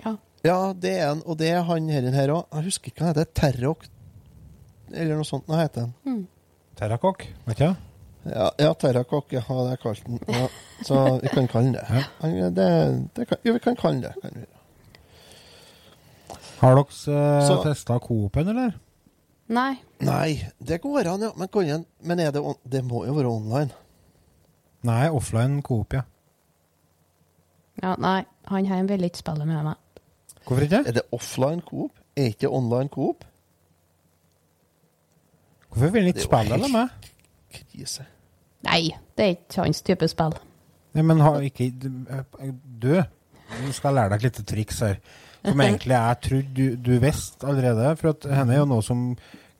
[0.00, 0.14] ja.
[0.44, 1.22] Ja, det er han.
[1.26, 2.46] og det er han her, òg.
[2.52, 3.32] Jeg husker ikke hva han heter.
[3.38, 3.84] Terrok
[4.92, 5.46] Eller noe sånt.
[5.46, 5.92] Hva heter han?
[6.04, 6.26] Mm.
[6.76, 7.68] Terrakokk, vet du?
[8.32, 9.32] Ja, ja Terrakok.
[9.32, 10.18] Ja, det er jeg kalt den.
[10.28, 10.48] Ja,
[10.84, 11.84] så vi kan kalle den det.
[11.88, 12.02] Ja.
[12.20, 12.66] Han- det,
[13.16, 14.14] det kan, jo, vi kan kalle den det.
[14.22, 14.46] Kan vi.
[16.62, 18.74] Har dere eh, Så- testa Coop-en, eller?
[19.52, 19.76] Nei.
[20.00, 21.32] Nei, det går an, ja.
[21.36, 21.66] Men, kan
[22.02, 23.70] men er det, on- det må jo være online.
[24.82, 26.02] Nei, offline Coop, ja.
[27.82, 29.76] Ja, nei, han her vil ikke spille med meg.
[30.46, 30.82] Hvorfor ikke?
[30.86, 31.98] Er det offline Coop?
[32.16, 33.24] Er ikke online Coop?
[35.72, 37.10] Hvorfor vil han ikke spille med eller meg?
[37.52, 38.06] Krise.
[38.66, 40.34] Nei, det er ikke hans type spill.
[40.92, 44.98] Nei, men har ikke Du, du skal lære deg et lite triks her.
[45.42, 47.96] Som egentlig jeg trodde du, du visste allerede.
[47.98, 49.08] For at henne er jo noe som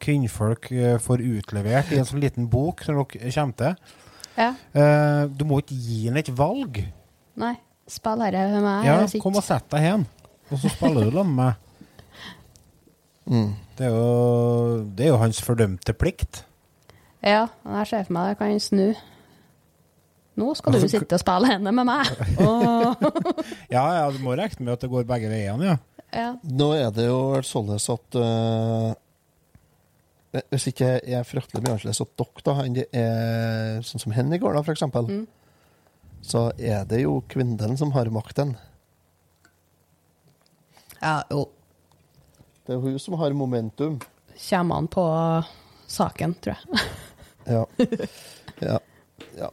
[0.02, 3.98] kvinnfolk eh, får utlevert i en sånn liten bok som dere kommer til.
[4.38, 4.48] Ja.
[4.74, 6.80] Eh, du må ikke gi henne et valg.
[7.42, 7.54] Nei,
[7.90, 8.86] spill herre med meg.
[8.88, 10.06] Ja, kom og sett deg hen,
[10.52, 11.54] og så spiller du sammen med meg.
[13.32, 13.52] Mm.
[13.78, 16.42] Det er, jo, det er jo hans fordømte plikt.
[17.22, 18.86] Ja, men jeg ser for meg det kan snu.
[20.40, 22.08] Nå skal du sitte og spille henne med meg.
[22.40, 22.94] Åh.
[23.74, 25.76] Ja, ja, du må regne med at det går begge veiene, ja.
[26.12, 26.30] Ja.
[26.44, 28.90] Nå er det jo sånn at uh,
[30.52, 34.12] Hvis ikke jeg er fryktelig mye annerledes at dere da, enn det er sånn som
[34.16, 35.22] henne i går, da, eksempel, Mm.
[36.24, 38.56] så er det jo kvinnen som har makten.
[41.02, 41.46] Ja, jo.
[42.66, 43.98] Det er hun som har momentum.
[44.48, 45.04] Kommer an på
[45.90, 46.86] saken, tror jeg.
[47.42, 47.64] Ja.
[48.68, 48.78] ja.
[49.34, 49.48] ja.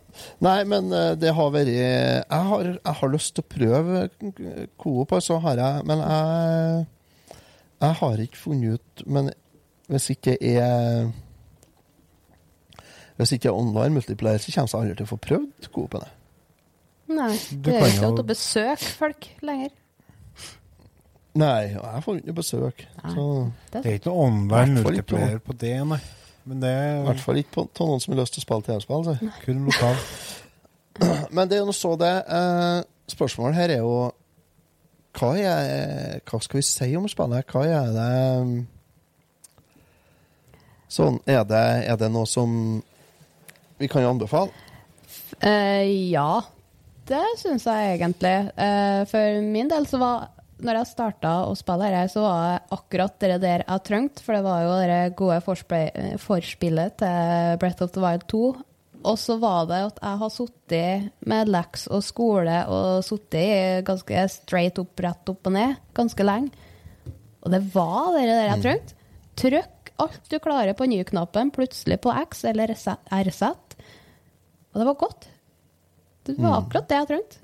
[0.45, 4.03] Nei, men eh, det har vært Jeg har, jeg har lyst til å prøve
[4.77, 5.88] Coop, altså, har jeg.
[5.89, 6.85] Men jeg,
[7.81, 9.31] jeg har ikke funnet ut Men
[9.89, 11.09] hvis ikke er
[13.17, 16.13] Hvis ikke er online multiplayer, så kommer jeg aldri til å få prøvd Coop-ene.
[17.09, 17.33] Nei,
[17.65, 19.73] det er ikke lov til å besøke folk lenger.
[21.39, 22.86] Nei, og jeg får ikke noe besøk.
[23.04, 23.12] Nei.
[23.15, 23.25] Så,
[23.73, 25.99] Det er ikke noe online ikke multiplayer på det, nei.
[26.49, 28.65] Men det I er hvert fall ikke på, noen som har lyst til å spille
[28.65, 29.04] TV-spill.
[29.06, 29.34] så.
[29.43, 29.99] kun lokal.
[31.36, 32.15] Men det er jo noe så det.
[32.39, 32.80] Eh,
[33.13, 33.93] spørsmålet her er jo
[35.19, 37.49] hva, er, hva skal vi si om spillet?
[37.49, 38.10] Hva er det
[40.89, 42.49] Sånn, er det, er det noe som
[43.78, 44.49] vi kan anbefale?
[45.45, 46.41] Eh, ja,
[47.10, 48.34] det syns jeg egentlig.
[48.58, 50.25] Eh, for min del så var
[50.60, 54.24] når jeg starta å spille her, så var det akkurat det der jeg trengte.
[54.26, 55.38] For det var jo det gode
[55.80, 58.43] eh, forspillet til Breath of the Wild 2.
[59.00, 64.26] Og så var det at jeg har sittet med leks og skole og sittet ganske
[64.34, 66.52] straight opp, rett opp og ned ganske lenge.
[67.39, 68.98] Og det var det der jeg trengte.
[69.39, 73.43] Trykk alt du klarer på ny-knappen, plutselig på X eller RZ.
[74.72, 75.30] Og det var godt.
[76.28, 77.38] Det var akkurat det jeg trengte.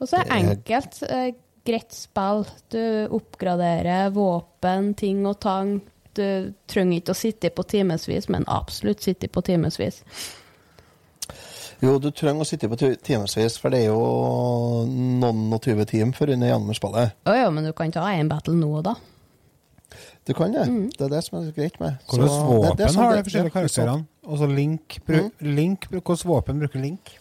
[0.00, 1.30] Og så er det enkelt, eh,
[1.66, 2.44] greit spill.
[2.70, 2.80] Du
[3.16, 5.80] oppgraderer våpen, ting og tang.
[6.14, 10.02] Du trenger ikke å sitte på timevis, men absolutt sitte på timevis.
[11.84, 15.84] Jo, du trenger å sitte på ti- timevis, for det er jo noen og tyve
[15.88, 17.12] timer før du er gjennom spillet.
[17.28, 18.94] Å ja, men du kan ta én battle nå, da.
[20.26, 20.64] Du kan det.
[20.96, 21.98] Det er det som er greit med.
[22.08, 24.06] Så Hvilke våpen sånn har de forskjellige det sånn- karakterene?
[24.26, 27.12] Og så Link, bru, Link Hvilke våpen bruker Link?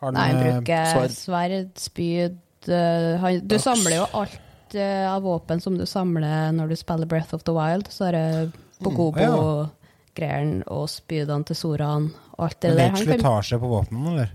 [0.00, 1.14] Har Nei, han bruker sverd.
[1.16, 3.64] sverd, spyd eh, han, Du Dags.
[3.66, 7.52] samler jo alt eh, av våpen som du samler når du spiller Breath of the
[7.52, 7.90] Wild.
[7.92, 9.68] Så er det Bogobo,
[10.16, 12.08] greiene og spydene til Soran
[12.38, 14.30] og alt det Men det er ikke Han kan, slitasje på våpnene, eller?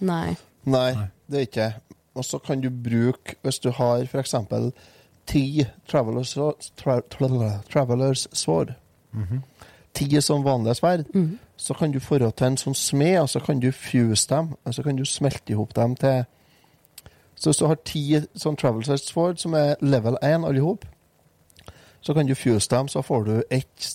[0.00, 0.36] nei.
[0.70, 0.90] Nei,
[1.30, 1.68] det er ikke.
[2.20, 4.34] Og så kan du bruke, hvis du har f.eks.
[5.30, 6.34] ti Travelers,
[6.76, 8.74] tra, tra, travelers Sword,
[9.94, 11.38] ti som vanlige sverd, mm.
[11.56, 14.54] så kan du dra til en sånn smed, og så kan du fuse dem.
[14.64, 16.24] Og så kan du smelte ihop dem til
[17.40, 20.84] Så hvis du har ti sånn Travelers Sword, som er level 1 alle i hop,
[22.04, 23.86] så kan du fuse dem, så får du ett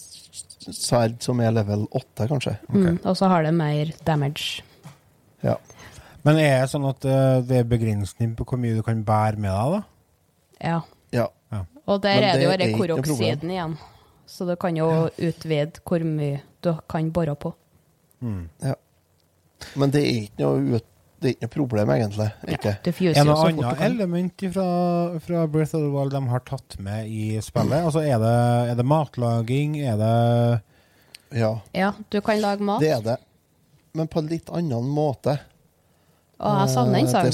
[0.66, 2.56] sverd som er level 8, kanskje.
[2.74, 4.64] Mm, og så har det mer damage.
[5.44, 5.60] Ja.
[6.26, 9.38] Men er det sånn at eh, det er begrensning på hvor mye du kan bære
[9.38, 9.82] med deg, da?
[10.58, 10.80] Ja.
[11.14, 11.28] ja.
[11.86, 13.78] Og der Men er det jo koroksiden igjen.
[14.28, 17.54] Så du kan jo utvide hvor mye du kan bore på.
[18.22, 18.50] Mm.
[19.76, 20.86] Men det er ikke noe ut,
[21.22, 22.28] det er ikke noe problem, egentlig.
[22.48, 22.74] Ikke.
[22.84, 23.92] Det Er det kan.
[23.92, 24.66] element fra,
[25.20, 27.86] fra Breath of the Wild de har tatt med i spillet?
[27.86, 28.34] Altså, er det,
[28.72, 29.78] er det matlaging?
[29.82, 30.62] Er det
[31.40, 32.82] Ja, Ja, du kan lage mat.
[32.82, 33.18] det er det.
[33.94, 35.38] Men på en litt annen måte.
[36.40, 37.32] Og jeg savner den Eh, sangen.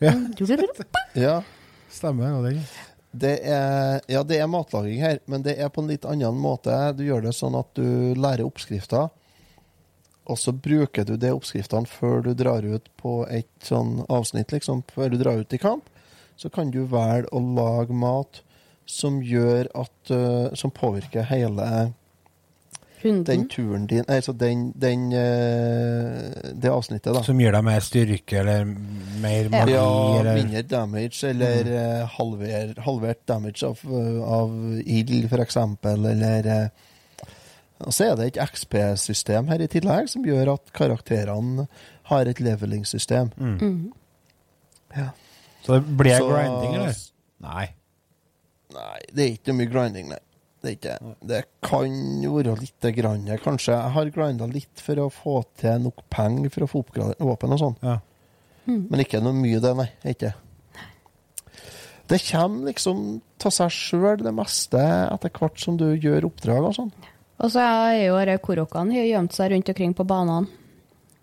[0.00, 0.12] ja.
[1.16, 1.40] Ja,
[1.90, 2.32] Stemmer.
[2.38, 2.60] Og det.
[3.20, 6.74] Det er, ja, det er matlaging her, men det er på en litt annen måte.
[6.96, 9.10] Du gjør det sånn at du lærer oppskrifter,
[10.26, 14.82] og så bruker du de oppskriftene før du drar ut på et sånn avsnitt, liksom,
[14.90, 15.86] før du drar ut i kamp.
[16.36, 18.42] Så kan du velge å lage mat
[18.86, 21.92] som gjør at eh, Som påvirker hele
[23.02, 27.22] den turen din Altså den, den eh, Det avsnittet, da.
[27.22, 29.74] Som gir deg mer styrke eller mer magi?
[29.76, 29.86] Ja,
[30.20, 33.82] eller, mindre damage, eller eh, halver, halvert damage av,
[34.24, 34.56] av
[34.86, 36.68] ild, eksempel, eller eh,
[37.84, 41.66] Og så er det et XP-system her i tillegg, som gjør at karakterene
[42.08, 43.32] har et leveling-system.
[43.36, 43.56] mm.
[43.60, 43.92] Mm.
[44.96, 45.10] Ja.
[45.66, 46.94] Så det blir Så- grinding, eller?
[47.42, 47.66] Nei.
[48.72, 50.18] Nei, det er ikke mye grinding, nei.
[50.66, 51.14] Det, er ikke.
[51.30, 51.92] det kan
[52.34, 53.76] være lite grann, kanskje.
[53.76, 57.54] Jeg har grinda litt for å få til nok penger for å få oppgradert våpen
[57.54, 57.76] og sånn.
[57.86, 58.00] Ja.
[58.66, 59.86] Men ikke noe mye, det, nei.
[60.10, 60.32] Ikke.
[62.10, 66.74] Det kommer liksom av seg sjøl, det meste, etter hvert som du gjør oppdrag og
[66.74, 66.92] sånn.
[67.42, 70.48] Og så er jo disse korokene gjemt seg rundt omkring på banene.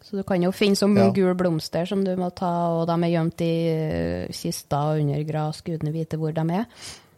[0.03, 1.09] Så du kan jo finne som Ja.
[1.11, 5.23] gul blomster som du må ta, og de er gjemt i eh, kister og under
[5.23, 6.65] gras, gudene vite hvor de er.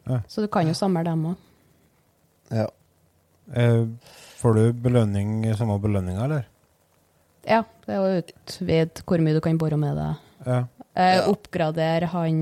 [0.07, 0.21] Ja.
[0.29, 1.35] Så du kan jo samle dem òg.
[2.55, 2.69] Ja.
[3.53, 3.83] Eh,
[4.39, 6.47] får du belønning, samme belønninga, eller?
[7.45, 10.09] Ja, det er jo utvide hvor mye du kan bore med det.
[10.47, 10.63] Ja.
[10.95, 12.41] Eh, Oppgradere han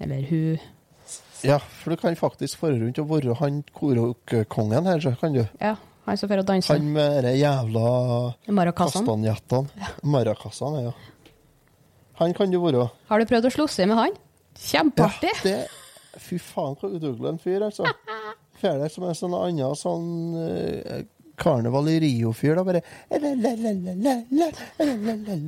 [0.00, 0.60] eller hun
[1.42, 5.40] ja, for du kan faktisk få rundt og være han korokkongen her, så kan du.
[5.60, 5.74] Ja,
[6.04, 6.74] han som fører å danse.
[6.74, 9.88] Han med de jævla kastanjettene.
[10.04, 10.92] Marakassene, ja.
[12.20, 12.90] Han kan du være.
[13.08, 14.18] Har du prøvd å slåss i med han?
[14.60, 15.32] Kjempeartig!
[15.46, 15.60] det
[16.20, 17.88] Fy faen, hvor udugelig en fyr, altså.
[18.60, 21.00] Ferdig som en sånn annen sånn uh,
[21.40, 22.82] Karneval i Rio-fyr, da bare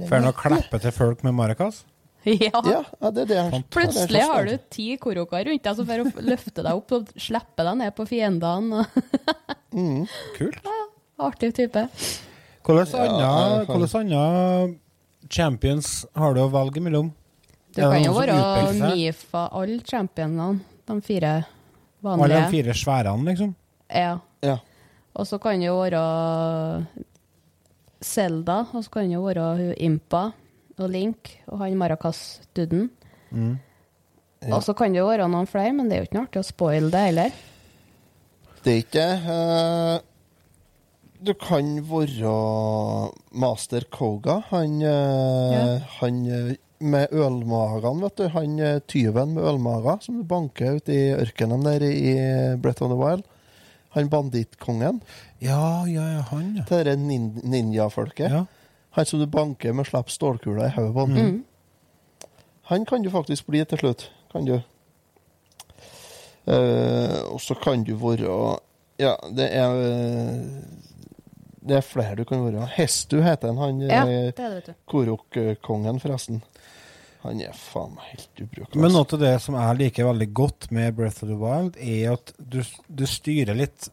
[0.09, 1.85] Får han å klappe til folk med maracas?
[2.22, 2.61] Ja.
[2.62, 3.62] Ja, ja, det det.
[3.75, 7.81] Plutselig har du ti koroker rundt deg som får løfte deg opp og slippe deg
[7.81, 8.85] ned på fiendene.
[9.72, 10.05] Mm.
[10.37, 10.68] Kult.
[11.18, 11.83] Artig type.
[12.62, 14.20] Hvilke andre
[15.33, 17.11] champions har du å velge mellom?
[17.72, 18.37] Du kan jo være?
[18.77, 20.61] Mifa, alle championene.
[20.87, 21.33] De fire
[22.05, 23.55] Alle de fire sværene, liksom?
[23.93, 24.19] Ja.
[24.43, 24.57] Ja.
[25.15, 26.03] Og så kan det jo være
[28.03, 30.25] Selda, og så kan det jo være Impa
[30.81, 32.88] og Link og han Maracas-duden.
[33.31, 33.59] Mm.
[34.43, 34.55] Ja.
[34.57, 36.41] Og så kan det jo være noen flere, men det er jo ikke noe artig
[36.43, 37.37] å spoile det heller.
[38.62, 40.01] Det er ikke uh,
[41.23, 42.33] Du kan være
[43.38, 44.41] master Koga.
[44.51, 45.79] Han, uh, Ja.
[46.01, 48.25] han eh, med ølmagene, vet du.
[48.35, 52.16] Han eh, tyven med ølmager som du banker ut i ørkenen der i
[52.62, 53.25] Brett of the Wild.
[53.92, 55.03] Han bandittkongen.
[55.38, 56.64] Ja, ja, ja, han, ja.
[56.68, 58.31] Det derre nin ninjafolket.
[58.33, 58.45] ja.
[58.92, 61.07] Han som du banker med å slippe stålkula i hodet på.
[61.07, 61.16] han.
[61.16, 62.29] Mm.
[62.68, 64.11] Han kan du faktisk bli til slutt.
[64.33, 64.59] Kan du.
[66.45, 68.59] Eh, og så kan du være
[69.01, 70.40] Ja, det er eh,
[71.62, 72.66] Det er flere du kan være.
[72.77, 73.61] Hestu heter han.
[73.62, 74.75] Han Ja, det det, vet du.
[74.90, 76.42] Korok-kongen, forresten.
[77.22, 78.81] Han er faen meg helt ubrukelig.
[78.81, 78.98] Men altså.
[78.98, 82.33] noe av det som jeg liker veldig godt med Breath of the Wild, er at
[82.38, 82.59] du,
[82.90, 83.92] du styrer litt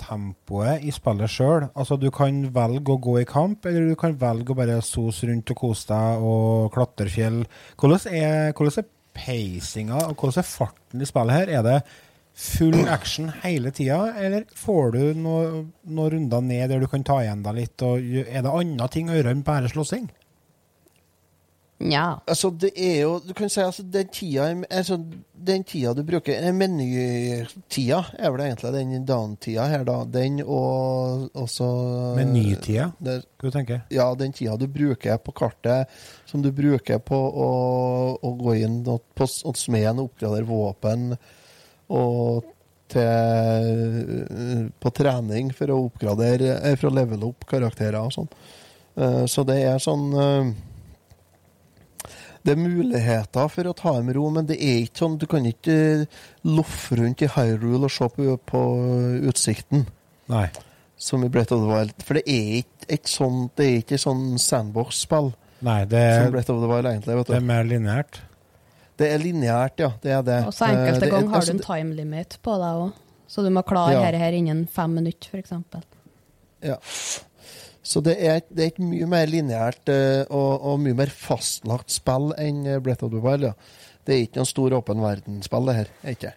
[0.00, 1.66] tempoet i spillet sjøl.
[1.74, 5.28] Altså, du kan velge å gå i kamp, eller du kan velge å bare sose
[5.28, 7.42] rundt og kose deg og klatre fjell.
[7.80, 8.88] Hvordan er, hvordan er
[9.20, 11.52] pacinga og hvordan er farten i spillet her?
[11.58, 11.76] Er det
[12.40, 17.20] full action hele tida, eller får du noe- noen runder ned der du kan ta
[17.20, 17.84] igjen deg litt?
[17.84, 20.08] Og, er det andre ting å gjøre enn bare slåssing?
[21.80, 22.20] Nja.
[22.28, 24.98] Altså, det er jo Du kan si altså, den tida altså,
[25.32, 30.02] Den tida du bruker eh, Menytida er vel egentlig den down-tida her, da.
[30.04, 31.70] Den og også
[32.18, 32.90] Menytida?
[33.00, 35.88] Hva tenker du Ja, den tida du bruker på kartet,
[36.28, 37.50] som du bruker på å,
[38.20, 41.14] å gå inn og, på smeden og oppgradere våpen,
[41.90, 42.44] og
[42.90, 44.24] til,
[44.82, 48.26] på trening for å oppgradere eh, For å levele opp karakterer og sånn.
[48.98, 50.48] Eh, Så det er sånn eh,
[52.42, 55.26] Det er muligheter for å ta det med ro, men det er ikke sånn Du
[55.30, 55.76] kan ikke
[56.48, 58.62] loffe rundt i Hyrule og se på, på
[59.30, 59.86] utsikten
[60.30, 60.48] Nei.
[60.98, 61.94] som i Brett of the Wild.
[62.06, 65.30] For det er ikke et sånt Det er ikke sånn sandbox-spill
[65.60, 67.16] Nei, det, som of the Wild egentlig.
[67.20, 68.22] vet det er mer lineært.
[69.00, 69.88] Det er lineært, ja.
[70.02, 70.38] Det er det.
[70.46, 72.82] Og så Eh, enkelte det er- ganger har altså, du en time limit på deg
[72.84, 72.92] òg.
[73.30, 74.02] Så du må klare Ja.
[74.04, 75.52] dette her innen fem minutter, f.eks.
[76.62, 76.76] Ja.
[77.82, 81.90] Så det er, det er et mye mer lineært eh, og, og mye mer fastlagt
[81.94, 83.42] spill enn eh, Breath of the Wild.
[83.48, 83.52] Ja.
[84.04, 85.88] Det er ikke noen stor åpen verden-spill, det her.
[86.04, 86.32] er ikke.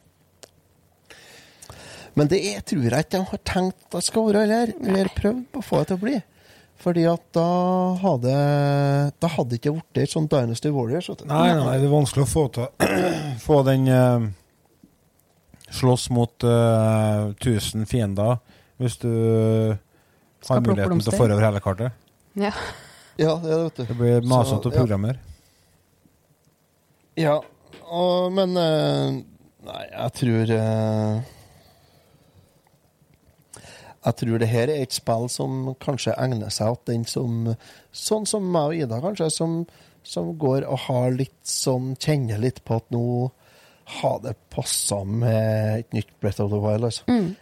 [2.16, 5.58] Men det er, tror jeg ikke de har tenkt det skal være, eller, eller prøvd
[5.58, 6.16] å få det til å bli.
[6.84, 7.48] Fordi at da
[8.02, 8.32] hadde
[9.24, 11.10] Da hadde det ikke blitt et sånt Dynasty Warriors.
[11.24, 12.68] Nei, nei, det er vanskelig å få, til,
[13.48, 14.28] få den uh,
[15.74, 18.42] Slåss mot uh, 1000 fiender
[18.82, 19.10] hvis du
[20.44, 21.96] Skal har muligheten til å få over hele kartet.
[22.36, 22.52] Ja.
[23.16, 23.84] Ja, det vet du.
[23.88, 24.80] Det blir masete å ja.
[24.82, 25.22] programmere.
[27.16, 27.38] Ja,
[27.86, 29.22] og, men uh,
[29.64, 31.20] Nei, jeg tror eh,
[34.04, 37.54] Jeg tror det her er et spill som kanskje egner seg til den som
[37.94, 39.62] Sånn som meg og Ida, kanskje, som,
[40.04, 43.06] som går og har litt sånn Kjenner litt på at nå
[44.00, 47.04] har det passa med et nytt Breath of the Wild, altså.
[47.12, 47.34] Mm.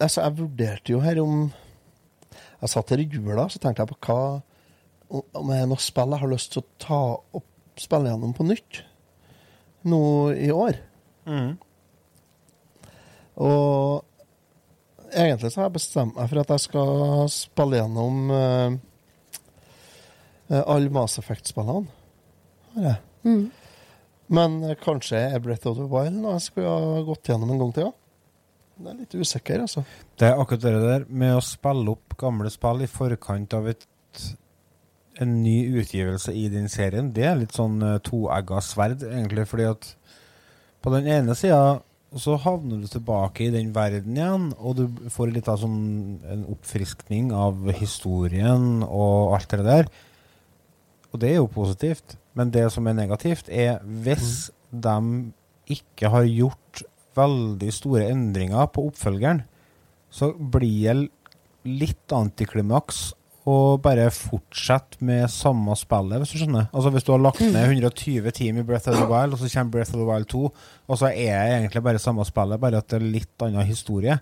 [0.00, 0.22] altså.
[0.22, 1.50] Jeg vurderte jo her om
[2.32, 4.20] Jeg satt her i jula, så tenkte jeg på hva
[5.08, 7.00] om det er noe spill jeg har lyst til å ta
[7.38, 8.82] opp spille gjennom på nytt
[9.88, 10.02] nå
[10.34, 10.76] i år.
[13.38, 14.07] Og
[15.12, 18.70] egentlig så har jeg bestemt meg for at jeg skal spille gjennom uh,
[20.64, 21.88] alle Mass Effect-spillene.
[22.74, 23.00] Har jeg.
[23.28, 23.46] Mm.
[24.38, 27.62] Men uh, kanskje er Breath of the Wild noe jeg skulle ha gått gjennom en
[27.64, 27.88] gang til.
[27.88, 27.94] Ja.
[28.78, 29.82] Det er litt usikker, altså.
[30.18, 33.86] Det er akkurat det der med å spille opp gamle spill i forkant av et,
[35.18, 37.10] en ny utgivelse i den serien.
[37.14, 39.48] Det er litt sånn uh, toegga sverd, egentlig.
[39.50, 39.90] Fordi at
[40.84, 41.80] på den ene sida
[42.16, 46.46] så havner du tilbake i den verden igjen, og du får litt av sånn en
[46.48, 49.90] oppfriskning av historien og alt det der.
[51.12, 52.16] Og det er jo positivt.
[52.38, 54.96] Men det som er negativt, er hvis de
[55.68, 56.82] ikke har gjort
[57.18, 59.42] veldig store endringer på oppfølgeren,
[60.08, 61.10] så blir det
[61.68, 63.10] litt antiklimaks
[63.48, 66.66] å bare fortsette med samme spillet, hvis du skjønner.
[66.72, 69.48] Altså Hvis du har lagt ned 120 timer i Breath of the Wild, og så
[69.52, 70.42] kommer Breath of the Wild 2,
[70.88, 74.18] og så er det egentlig bare samme spillet, bare at det er litt annen historie.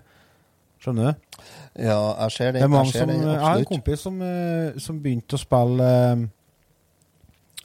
[0.81, 1.45] Skjønner du?
[1.81, 2.61] Ja, jeg ser det.
[2.61, 5.87] Det jeg ser som, det, jeg har en kompis som, eh, som begynte å spille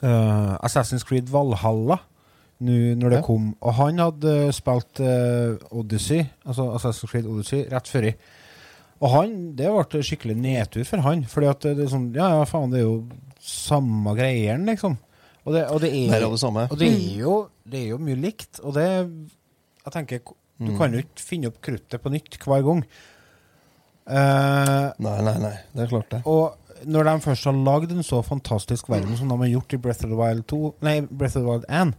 [0.03, 1.99] eh, Assassin's Creed Valhalla
[2.63, 3.25] nå når det Ja.
[3.25, 3.55] kom.
[3.61, 8.13] Og han hadde spilt uh, Odyssey, altså Assassin's Creed Odyssey, rett før i.
[9.01, 11.23] Og han, det ble skikkelig nedtur for han.
[11.27, 12.99] Fordi at det er sånn Ja, ja, faen, det er jo
[13.43, 14.97] samme greieren, liksom.
[15.43, 16.27] Og det, og det er det
[16.71, 17.33] og det er, jo,
[17.67, 18.61] det er jo mye likt.
[18.63, 18.85] Og det
[19.83, 20.77] Jeg tenker Du Mm.
[20.77, 22.83] kan jo ikke finne opp kruttet på nytt hver gang.
[24.07, 25.53] Uh, Nei, nei, nei.
[25.73, 26.19] Det er klart, det.
[26.27, 29.77] og når de først har lagd en så fantastisk verden som de har gjort i
[29.77, 31.93] Breath of the Wild 2 Nei, Breath of the Wild 1,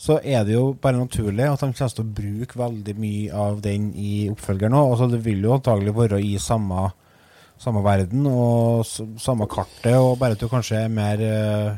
[0.00, 3.58] så er det jo bare naturlig at de kommer til å bruke veldig mye av
[3.64, 4.94] den i oppfølgeren òg.
[4.94, 6.86] Altså, det vil jo antagelig være i samme,
[7.60, 8.86] samme verden og
[9.20, 11.74] samme kartet, og bare at du kanskje er mer uh,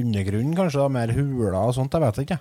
[0.00, 1.94] undergrunn, kanskje, da, mer huler og sånt.
[1.94, 2.40] Jeg vet ikke.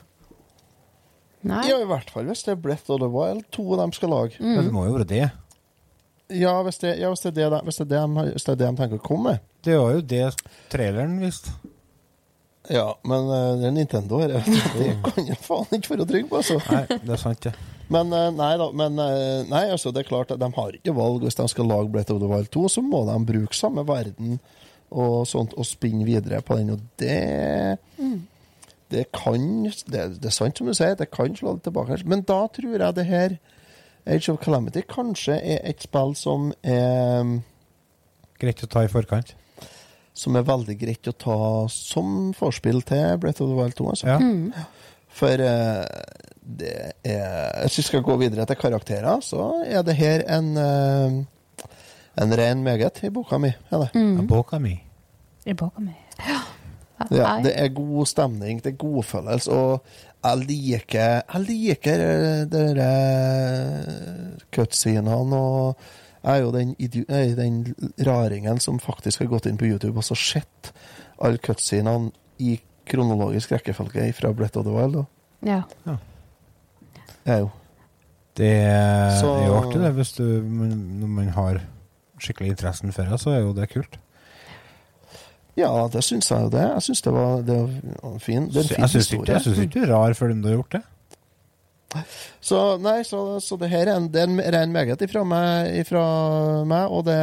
[1.49, 1.61] Nei.
[1.69, 4.41] Ja, i hvert fall hvis det er Breath of the Wild 2 de skal lage.
[4.41, 4.65] Men Mm.
[4.65, 5.27] det må jo være det.
[6.35, 8.43] Ja, hvis det, ja, hvis det, er det, de- hvis det, er det, de, hvis
[8.45, 9.39] det er det de tenker å komme med.
[9.65, 10.25] Det var jo det
[10.69, 11.53] traileren viste.
[12.69, 14.35] Ja, men eh, det er Nintendo her.
[14.77, 16.59] Det kan jeg faen ikke være trygg på, altså.
[16.69, 17.53] Nei, det er sant, det.
[17.89, 18.67] Men eh, nei da.
[18.77, 21.25] Men eh, nei, altså, det er klart at de har ikke valg.
[21.25, 24.37] Hvis de skal lage Breath of the Wild 2, så må de bruke samme verden
[24.89, 26.75] og sånt og spinne videre på den.
[26.77, 27.79] Og det
[28.89, 31.99] Det kan det, det er sant som du sier, det kan slå litt tilbake.
[32.09, 33.35] Men da tror jeg det her
[34.09, 37.35] Age of Calamity kanskje er et spill som er
[38.39, 39.35] Greit å ta i forkant.
[40.19, 41.39] Som er veldig greit å ta
[41.71, 43.89] som forspill til Breath of the Wild 2.
[43.93, 44.09] Altså.
[44.11, 44.19] Ja.
[44.19, 44.51] Mm.
[45.19, 45.85] For uh,
[46.59, 46.75] det
[47.07, 51.19] er Hvis vi skal gå videre til karakterer, så er det her en uh,
[52.19, 53.51] en ren meget i boka mi.
[53.71, 53.89] Er det.
[53.95, 54.27] Mm.
[54.27, 54.75] Boka mi.
[55.45, 55.95] I boka mi.
[56.27, 56.39] Ja.
[57.11, 59.85] Ja, det er god stemning, det er godfølelse, og
[60.23, 62.89] jeg liker Jeg liker de dere
[64.51, 65.79] cutscenene, og
[66.29, 66.75] jeg er jo den,
[67.09, 67.59] nei, den
[68.07, 70.71] raringen som faktisk har gått inn på YouTube og så sett
[71.19, 72.57] alle cutscenene i
[72.89, 74.95] kronologisk rekkefølge fra Brett of the Wild.
[74.95, 75.05] Da.
[75.85, 75.95] Ja.
[77.25, 77.51] Jeg er jo
[78.39, 79.93] Det er, Så- er jo artig, det.
[79.97, 81.59] Hvis du, når man har
[82.19, 83.97] skikkelig interessen for det, så er jo det kult.
[85.57, 86.61] Ja, det syns jeg jo det.
[86.61, 89.33] Jeg syns det var, det var fin, det er en fin jeg syns ikke, historie.
[89.33, 90.81] jeg synes ikke du er rar før du har gjort det.
[92.41, 95.71] Så nei, så, så det her er en, det er en ren meget ifra meg,
[95.81, 96.03] ifra
[96.69, 97.17] meg, og det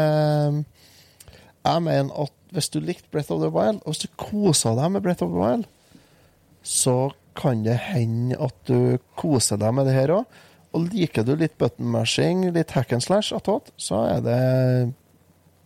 [1.67, 4.93] Jeg mener at hvis du likte Breath of the Wild, og hvis du kosa deg
[4.95, 5.67] med Breath of the Wild,
[6.63, 10.39] så kan det hende at du koser deg med det her òg.
[10.77, 14.41] Og liker du litt button mashing, litt hack and slash attåt, så er det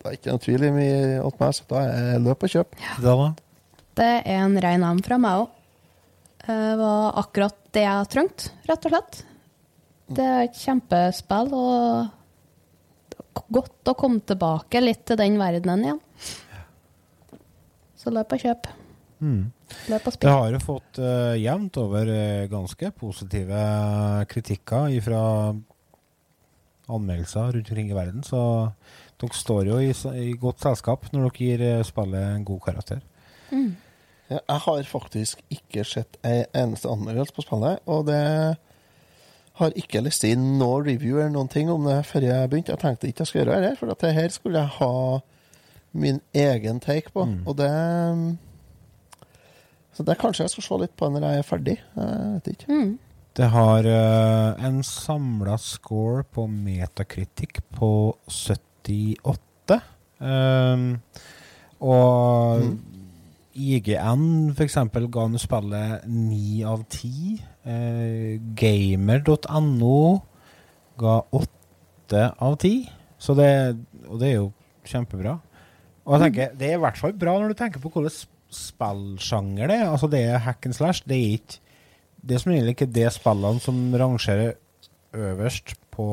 [0.00, 2.76] Det er ikke noe tvil i meg, så da er løp og kjøp.
[3.04, 3.16] Da?
[4.00, 5.56] Det er en rein and fra meg òg.
[6.40, 9.20] Det var akkurat det jeg trengte, rett og slett.
[10.10, 12.08] Det er et kjempespill, og
[13.12, 16.00] det er godt å komme tilbake litt til den verdenen igjen.
[18.00, 18.70] Så løp og kjøp.
[19.20, 19.50] Mm.
[19.92, 23.60] Løp og Det har jo fått uh, jevnt over eh, ganske positive
[24.32, 25.20] kritikker fra
[26.90, 28.40] anmeldelser rundt omkring i verden, så
[29.20, 29.92] dere står jo i,
[30.24, 33.04] i godt selskap når dere gir eh, spillet en god karakter.
[33.52, 33.76] Mm.
[34.30, 38.20] Jeg har faktisk ikke sett ei eneste anmeldelse på spillet, og det
[39.60, 42.72] har ikke lest inn noen review eller noen ting om det før jeg begynte.
[42.76, 44.94] Jeg tenkte ikke jeg skulle gjøre det, for at det her skulle jeg ha
[45.92, 47.26] min egen take på.
[47.26, 47.42] Mm.
[47.50, 47.70] Og det
[49.92, 51.76] Så det kanskje jeg skal se litt på når jeg er ferdig.
[51.96, 52.66] Jeg vet ikke.
[52.70, 52.92] Mm.
[53.36, 57.90] Det har uh, en samla score på Metacritic på
[58.30, 59.80] 78.
[60.20, 61.00] Um,
[61.80, 62.99] og Mm.
[63.60, 64.78] IGN f.eks.
[65.12, 67.38] ga nå spillet 9 av 10.
[67.70, 70.00] Eh, Gamer.no
[71.00, 72.88] ga 8 av 10.
[73.20, 73.50] Så det,
[74.08, 74.50] og det er jo
[74.88, 75.38] kjempebra.
[76.06, 78.14] Og jeg tenker, Det er i hvert fall bra når du tenker på hvilken
[78.50, 79.90] spillsjanger det er.
[79.90, 81.04] Altså Det er hack and slash.
[81.06, 81.60] Det er ikke
[82.20, 84.58] det er som egentlig ikke det spillene som rangerer
[85.16, 86.06] øverst på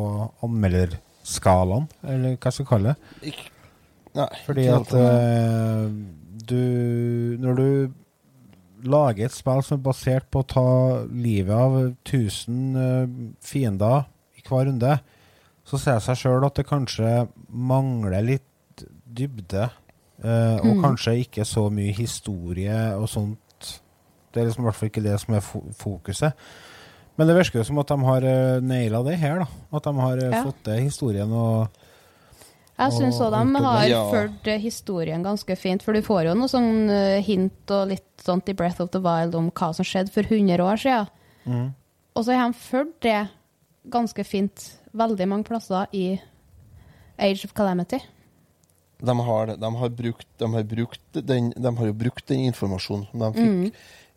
[0.46, 3.34] anmelderskalaen, eller hva jeg skal kalle det.
[4.46, 5.98] Fordi at helt.
[6.52, 7.94] Eh, du Når du
[8.88, 10.66] lager et spill som er basert på å ta
[11.10, 13.08] livet av 1000 eh,
[13.42, 14.06] fiender
[14.38, 15.00] i hver runde,
[15.68, 18.84] så ser det seg sjøl at det kanskje mangler litt
[19.18, 19.70] dybde.
[20.24, 20.82] Uh, og Mm.
[20.82, 23.82] kanskje ikke så mye historie og sånt.
[24.34, 26.34] Det er liksom i hvert fall ikke det som er fo fokuset.
[27.18, 29.40] Men det virker jo som at de har uh, naila det her.
[29.40, 30.44] da At de har uh, Ja.
[30.44, 31.68] fått til historien og
[32.78, 34.04] Jeg syns òg de har Ja.
[34.12, 38.04] fulgt eh, historien ganske fint, for du får jo noe sånn eh, hint og litt
[38.22, 41.08] sånt i Breath of the Wild om hva som skjedde for 100 år siden.
[41.48, 41.74] Mm.
[42.16, 43.30] Og så har de fulgt det
[43.90, 46.20] ganske fint veldig mange plasser i
[47.18, 48.00] Age of Calamity.
[49.02, 53.08] De har, de, har brukt, de, har brukt den, de har jo brukt den informasjonen
[53.12, 53.72] som de fikk Mm.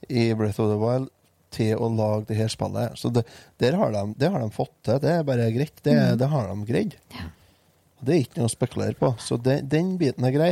[0.09, 1.09] i Breath of the Wild,
[1.51, 2.93] til å lage det her spillet.
[2.97, 3.25] Så det,
[3.59, 4.99] der har de, det har de fått til.
[5.01, 5.83] Det er bare greit.
[5.83, 6.19] Det, Mm.
[6.19, 6.95] det har de greid.
[8.01, 9.13] Det er ikke noe å spekulere på.
[9.21, 10.51] Så det, den biten er grei.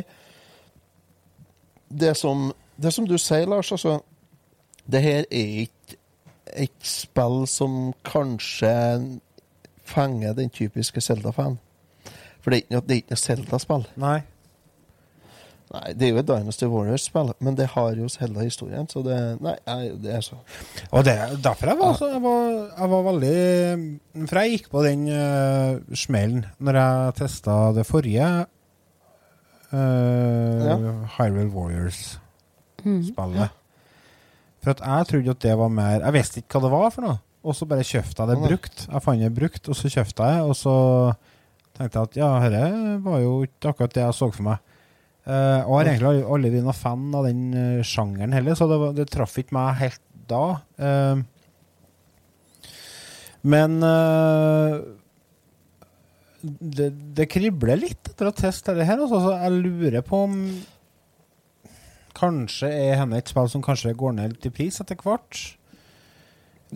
[1.89, 4.01] Det som, det som du sier, Lars, altså
[4.89, 5.97] Det her er ikke
[6.57, 8.73] et spill som kanskje
[9.85, 11.59] fenger den typiske Zelda-fan.
[12.41, 13.85] For det er ikke noe, det Zelda-spill.
[14.01, 14.23] Nei.
[15.69, 19.17] Nei, det er jo et Dynasty Warriors-spill, men det har jo hele historien, så det
[19.45, 19.57] Nei,
[20.01, 20.39] det er så
[20.89, 22.41] Og det er derfor jeg var, så, jeg var,
[22.73, 23.35] jeg var veldig
[24.31, 28.29] For jeg gikk på den uh, smellen når jeg testa det forrige
[29.75, 30.75] uh, Ja.
[31.19, 33.53] Hyrule Warriors-spillet.
[33.53, 33.57] Mm.
[34.65, 37.03] For at jeg trodde at det var mer Jeg visste ikke hva det var for
[37.11, 37.19] noe.
[37.49, 38.79] Og så bare kjøpte jeg det brukt.
[38.89, 40.75] Jeg fant det brukt, og så kjøpte jeg, og så
[41.77, 44.59] tenkte jeg at ja, dette var jo ikke akkurat det jeg så for meg.
[45.29, 48.79] Eh, og har egentlig aldri- vært noen fan av den uh, sjangeren heller, så det,
[48.97, 50.45] det traff ikke meg helt da.
[50.81, 51.21] Uh,
[53.49, 53.77] men
[56.43, 58.99] det, det kribler litt etter å teste det her.
[59.05, 60.41] Altså, så jeg lurer på om
[62.19, 65.39] Kanskje er henne et spill som kanskje går ned litt i pris etter hvert.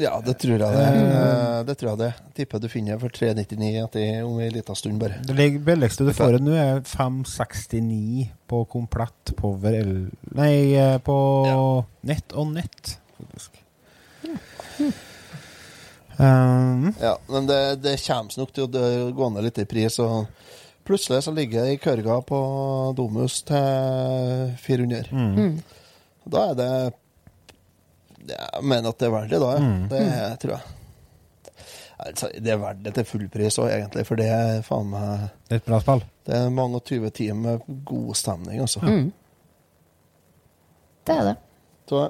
[0.01, 0.85] Ja, det tror jeg det.
[0.95, 1.11] Mm.
[1.13, 2.13] Eh, Det tror jeg det.
[2.35, 5.19] Tipper du finner for 399 etter om en liten stund, bare.
[5.27, 9.93] Det ligger- billigste du får nå, er 569 på komplett Power L...
[10.35, 13.61] Nei, på på nett og nett, faktisk.
[16.19, 19.99] Um, Ja, men det, det kommer nok til å gå ned litt i pris.
[20.03, 20.27] Og
[20.87, 22.41] plutselig så ligger det i kørga på
[22.99, 25.09] Domus til 400.
[25.13, 25.37] mm.
[25.37, 25.63] Mm.
[26.33, 26.73] Da er det
[28.29, 29.51] Jeg mener at det er verdt det, da.
[29.57, 29.59] ja.
[29.67, 29.89] Mm.
[29.91, 30.79] Det tror jeg.
[32.03, 35.27] Altså, det er verdt det til full pris òg, egentlig, for det er faen meg
[35.47, 36.03] Det er et bra spill.
[36.27, 38.83] Det er mange og 20 timer med god stemning, altså.
[38.83, 39.13] Mm.
[41.07, 41.37] Det er det.
[41.91, 42.03] Så,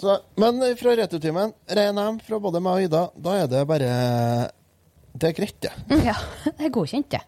[0.00, 3.90] så, men fra returtimen, ren M fra både meg og Ida, da er det bare
[5.12, 5.72] Det er greit, det.
[5.90, 6.12] Ja.
[6.12, 6.16] Ja,
[6.58, 7.20] det er godkjent, det.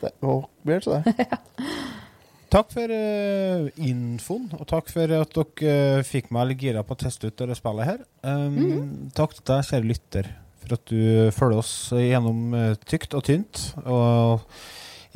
[0.00, 1.26] det blir det så det.
[2.56, 6.96] Takk for uh, infoen, og takk for at dere uh, fikk meg litt gira på
[6.96, 7.98] å teste ut det spillet her.
[8.24, 10.30] Um, Takk til deg, kjære lytter,
[10.62, 11.02] for at du
[11.36, 13.60] følger oss gjennom uh, tykt og tynt.
[13.84, 14.46] Og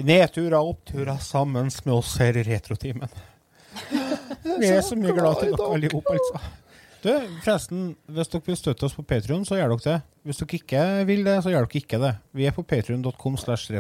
[0.05, 3.09] nedturer og oppturer sammen med oss her i Retrotimen.
[4.61, 6.57] Vi er så mye glad til dere alle sammen, altså.
[7.01, 7.09] Du,
[7.41, 10.01] forresten, hvis dere vil støtte oss på Patrion, så gjør dere det.
[10.28, 12.11] Hvis dere ikke vil det, så gjør dere ikke det.
[12.36, 13.72] Vi er på patrion.com slash.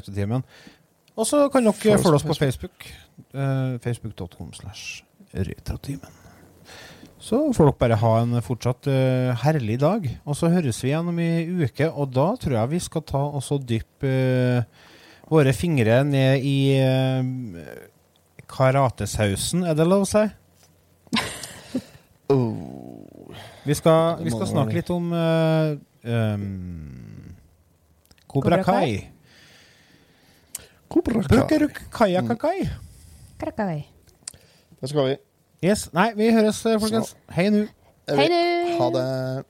[1.18, 2.86] Og så kan dere følge oss på Facebook.
[3.34, 5.02] Uh, Facebook.com slash
[5.34, 6.18] retrotimen.
[7.20, 10.06] Så får dere bare ha en fortsatt uh, herlig dag.
[10.24, 13.20] Og så høres vi igjen om ei uke, og da tror jeg vi skal ta
[13.28, 14.14] og så dyppe
[14.62, 14.88] uh,
[15.30, 17.20] våre fingre ned i uh,
[18.50, 20.26] karatesausen, er det lov å si?
[22.30, 23.26] Oh.
[23.66, 25.72] Vi skal, vi skal snakke litt om uh,
[26.06, 27.32] um,
[28.30, 29.19] Kobra Cobra Kai?
[30.90, 31.02] Kai.
[31.02, 31.38] Kobra Kai.
[31.38, 32.68] Brukeruk kajakai.
[33.38, 33.86] Krakai.
[34.80, 35.16] Der skal vi.
[35.62, 35.90] Yes.
[35.92, 37.14] Nei, vi høres, eh, folkens.
[37.30, 37.66] Hei nå.
[38.08, 38.40] Er Hei nå!
[38.80, 39.44] Ha det.